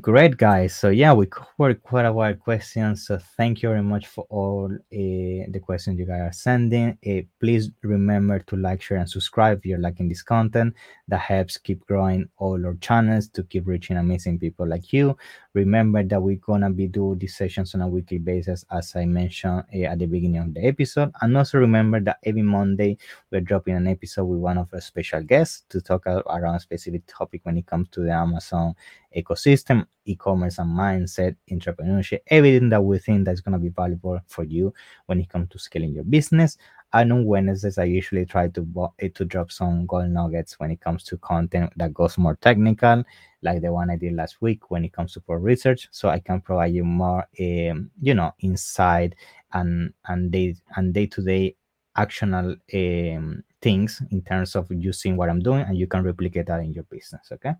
Great, 0.00 0.38
guys. 0.38 0.74
So 0.74 0.88
yeah, 0.88 1.12
we 1.12 1.26
covered 1.26 1.82
quite 1.82 2.06
a 2.06 2.10
of 2.10 2.40
questions. 2.40 3.06
So 3.06 3.18
thank 3.36 3.62
you 3.62 3.68
very 3.68 3.82
much 3.82 4.06
for 4.06 4.24
all 4.30 4.72
uh, 4.72 4.78
the 4.90 5.60
questions 5.62 5.98
you 5.98 6.06
guys 6.06 6.22
are 6.22 6.32
sending. 6.32 6.96
Uh, 7.06 7.28
please 7.38 7.68
remember 7.82 8.38
to 8.38 8.56
like, 8.56 8.80
share, 8.80 8.96
and 8.96 9.10
subscribe 9.10 9.58
if 9.58 9.66
you're 9.66 9.78
liking 9.78 10.08
this 10.08 10.22
content. 10.22 10.72
That 11.08 11.20
helps 11.20 11.58
keep 11.58 11.84
growing 11.84 12.26
all 12.38 12.64
our 12.64 12.74
channels 12.80 13.28
to 13.34 13.42
keep 13.42 13.66
reaching 13.66 13.98
amazing 13.98 14.38
people 14.38 14.66
like 14.66 14.94
you. 14.94 15.14
Remember 15.52 16.02
that 16.02 16.22
we're 16.22 16.36
gonna 16.36 16.70
be 16.70 16.88
doing 16.88 17.18
these 17.18 17.36
sessions 17.36 17.74
on 17.74 17.82
a 17.82 17.88
weekly 17.88 18.16
basis, 18.16 18.64
as 18.70 18.96
I 18.96 19.04
mentioned 19.04 19.64
uh, 19.74 19.78
at 19.78 19.98
the 19.98 20.06
beginning 20.06 20.40
of 20.40 20.54
the 20.54 20.64
episode. 20.64 21.12
And 21.20 21.36
also 21.36 21.58
remember 21.58 22.00
that 22.00 22.16
every 22.24 22.40
Monday 22.40 22.96
we're 23.30 23.42
dropping 23.42 23.76
an 23.76 23.88
episode 23.88 24.24
with 24.24 24.38
one 24.38 24.56
of 24.56 24.72
our 24.72 24.80
special 24.80 25.22
guests 25.22 25.64
to 25.68 25.82
talk 25.82 26.06
around 26.06 26.54
a 26.54 26.60
specific 26.60 27.02
topic 27.06 27.42
when 27.44 27.58
it 27.58 27.66
comes 27.66 27.90
to 27.90 28.00
the 28.00 28.12
Amazon 28.12 28.74
ecosystem, 29.16 29.86
e-commerce 30.04 30.58
and 30.58 30.70
mindset, 30.70 31.36
entrepreneurship, 31.50 32.20
everything 32.28 32.68
that 32.70 32.82
we 32.82 32.98
think 32.98 33.24
that's 33.24 33.40
going 33.40 33.52
to 33.52 33.58
be 33.58 33.68
valuable 33.68 34.20
for 34.26 34.44
you 34.44 34.72
when 35.06 35.20
it 35.20 35.28
comes 35.28 35.48
to 35.50 35.58
scaling 35.58 35.94
your 35.94 36.04
business. 36.04 36.58
And 36.94 37.12
on 37.12 37.24
Wednesdays, 37.24 37.78
I 37.78 37.84
usually 37.84 38.26
try 38.26 38.48
to 38.48 38.92
eh, 38.98 39.08
to 39.14 39.24
drop 39.24 39.50
some 39.50 39.86
gold 39.86 40.10
nuggets 40.10 40.60
when 40.60 40.70
it 40.70 40.80
comes 40.80 41.04
to 41.04 41.16
content 41.18 41.72
that 41.76 41.94
goes 41.94 42.18
more 42.18 42.36
technical, 42.36 43.02
like 43.42 43.62
the 43.62 43.72
one 43.72 43.88
I 43.88 43.96
did 43.96 44.12
last 44.12 44.42
week 44.42 44.70
when 44.70 44.84
it 44.84 44.92
comes 44.92 45.14
to 45.14 45.20
pro 45.20 45.36
research. 45.36 45.88
So 45.90 46.10
I 46.10 46.18
can 46.18 46.42
provide 46.42 46.74
you 46.74 46.84
more, 46.84 47.26
um, 47.40 47.90
you 48.00 48.14
know, 48.14 48.32
insight 48.40 49.14
and 49.54 49.94
and 50.06 50.30
day 50.30 50.54
and 50.76 50.92
day 50.92 51.06
to 51.06 51.22
day 51.22 51.56
actional 51.96 52.56
um, 52.74 53.44
things 53.60 54.02
in 54.10 54.22
terms 54.22 54.56
of 54.56 54.70
using 54.70 55.16
what 55.16 55.28
I'm 55.28 55.40
doing, 55.40 55.62
and 55.62 55.76
you 55.76 55.86
can 55.86 56.02
replicate 56.02 56.46
that 56.46 56.60
in 56.60 56.72
your 56.72 56.84
business. 56.84 57.30
Okay. 57.32 57.54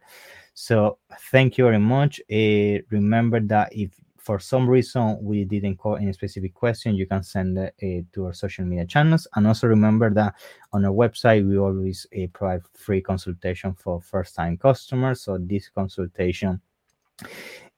So 0.55 0.99
thank 1.31 1.59
you 1.59 1.65
very 1.65 1.79
much. 1.79 2.21
Uh, 2.31 2.83
remember 2.91 3.41
that 3.41 3.73
if 3.73 3.91
for 4.23 4.39
some 4.39 4.69
reason 4.69 5.19
we 5.21 5.45
didn't 5.45 5.77
call 5.77 5.97
any 5.97 6.13
specific 6.13 6.55
question, 6.55 6.95
you 6.95 7.07
can 7.07 7.25
send 7.25 7.59
it 7.59 7.75
uh, 7.83 8.07
to 8.15 8.27
our 8.27 8.33
social 8.33 8.65
media 8.65 8.87
channels. 8.87 9.27
And 9.35 9.47
also 9.49 9.67
remember 9.67 10.11
that 10.15 10.35
on 10.73 10.85
our 10.85 10.93
website, 10.93 11.47
we 11.47 11.59
always 11.59 12.07
uh, 12.17 12.27
provide 12.33 12.63
free 12.73 13.01
consultation 13.01 13.75
for 13.75 14.01
first 14.01 14.37
time 14.37 14.57
customers. 14.57 15.23
So 15.23 15.39
this 15.39 15.69
consultation 15.69 16.61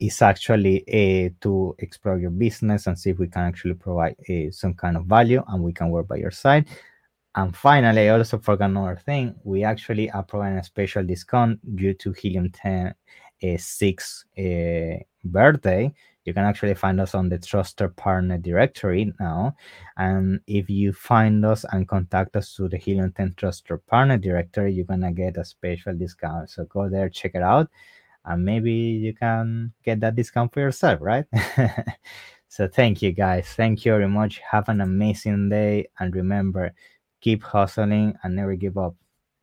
is 0.01 0.21
actually 0.23 0.83
uh, 0.89 1.31
to 1.41 1.75
explore 1.79 2.19
your 2.19 2.31
business 2.31 2.87
and 2.87 2.99
see 2.99 3.11
if 3.11 3.19
we 3.19 3.29
can 3.29 3.43
actually 3.43 3.75
provide 3.75 4.17
uh, 4.29 4.51
some 4.51 4.75
kind 4.75 4.97
of 4.97 5.07
value 5.07 5.43
and 5.49 5.63
we 5.63 5.73
can 5.73 5.91
work 5.91 6.09
by 6.09 6.17
your 6.17 6.31
side. 6.31 6.67
And 7.37 7.57
finally, 7.57 8.09
I 8.09 8.17
also 8.17 8.39
forgot 8.39 8.71
another 8.71 9.01
thing. 9.05 9.35
We 9.43 9.65
actually 9.65 10.11
are 10.11 10.23
providing 10.23 10.59
a 10.59 10.65
special 10.65 11.05
discount 11.05 11.59
due 11.77 11.95
to 11.95 12.13
Helium 12.13 12.51
10 12.51 12.95
uh, 13.43 13.57
6 13.57 14.25
uh, 14.39 14.43
birthday. 15.25 15.93
You 16.25 16.33
can 16.33 16.45
actually 16.45 16.75
find 16.75 17.01
us 17.01 17.15
on 17.15 17.29
the 17.29 17.39
Trusted 17.39 17.97
Partner 17.97 18.39
directory 18.39 19.13
now. 19.21 19.57
And 19.97 20.41
if 20.47 20.71
you 20.71 20.93
find 20.93 21.45
us 21.45 21.67
and 21.71 21.87
contact 21.87 22.35
us 22.37 22.55
through 22.55 22.71
the 22.71 22.79
Helium 22.79 23.13
10 23.13 23.35
Trusted 23.37 23.85
Partner 23.87 24.17
directory, 24.17 24.73
you're 24.73 24.87
going 24.87 25.03
to 25.03 25.13
get 25.13 25.37
a 25.37 25.45
special 25.45 25.93
discount. 25.95 26.51
So 26.51 26.65
go 26.65 26.89
there, 26.89 27.11
check 27.11 27.33
it 27.35 27.43
out, 27.43 27.69
and 28.25 28.45
maybe 28.45 28.73
you 28.73 29.13
can 29.15 29.73
get 29.85 30.01
that 30.01 30.17
discount 30.17 30.53
for 30.53 30.61
yourself, 30.61 30.99
right? 31.01 31.25
so 32.49 32.69
thank 32.69 33.03
you 33.03 33.13
guys. 33.13 33.49
Thank 33.49 33.85
you 33.85 33.93
very 33.93 34.09
much. 34.09 34.41
Have 34.51 34.69
an 34.69 34.81
amazing 34.81 35.49
day. 35.49 35.87
And 35.99 36.15
remember, 36.15 36.73
keep 37.21 37.43
hustling 37.43 38.17
and 38.23 38.37
never 38.37 38.55
give 38.55 38.79
up. 38.79 38.95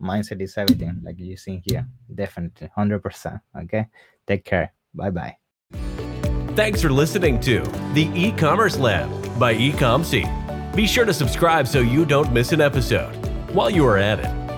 Mindset 0.02 0.42
is 0.42 0.58
everything, 0.58 1.00
like 1.04 1.20
you 1.20 1.38
see 1.38 1.62
here. 1.64 1.88
Definitely, 2.14 2.70
100%. 2.76 3.40
Okay. 3.64 3.86
Take 4.26 4.46
care. 4.46 4.74
Bye 4.96 5.12
bye. 5.12 5.38
Thanks 6.56 6.82
for 6.82 6.90
listening 6.90 7.40
to 7.42 7.62
the 7.94 8.10
e 8.14 8.32
commerce 8.32 8.78
lab 8.78 9.10
by 9.40 9.54
Ecomcy. 9.54 10.26
Be 10.76 10.88
sure 10.88 11.06
to 11.06 11.14
subscribe 11.14 11.68
so 11.68 11.80
you 11.80 12.06
don't 12.06 12.34
miss 12.34 12.52
an 12.52 12.62
episode. 12.62 13.14
While 13.54 13.70
you 13.70 13.86
are 13.86 13.98
at 13.98 14.20
it, 14.20 14.41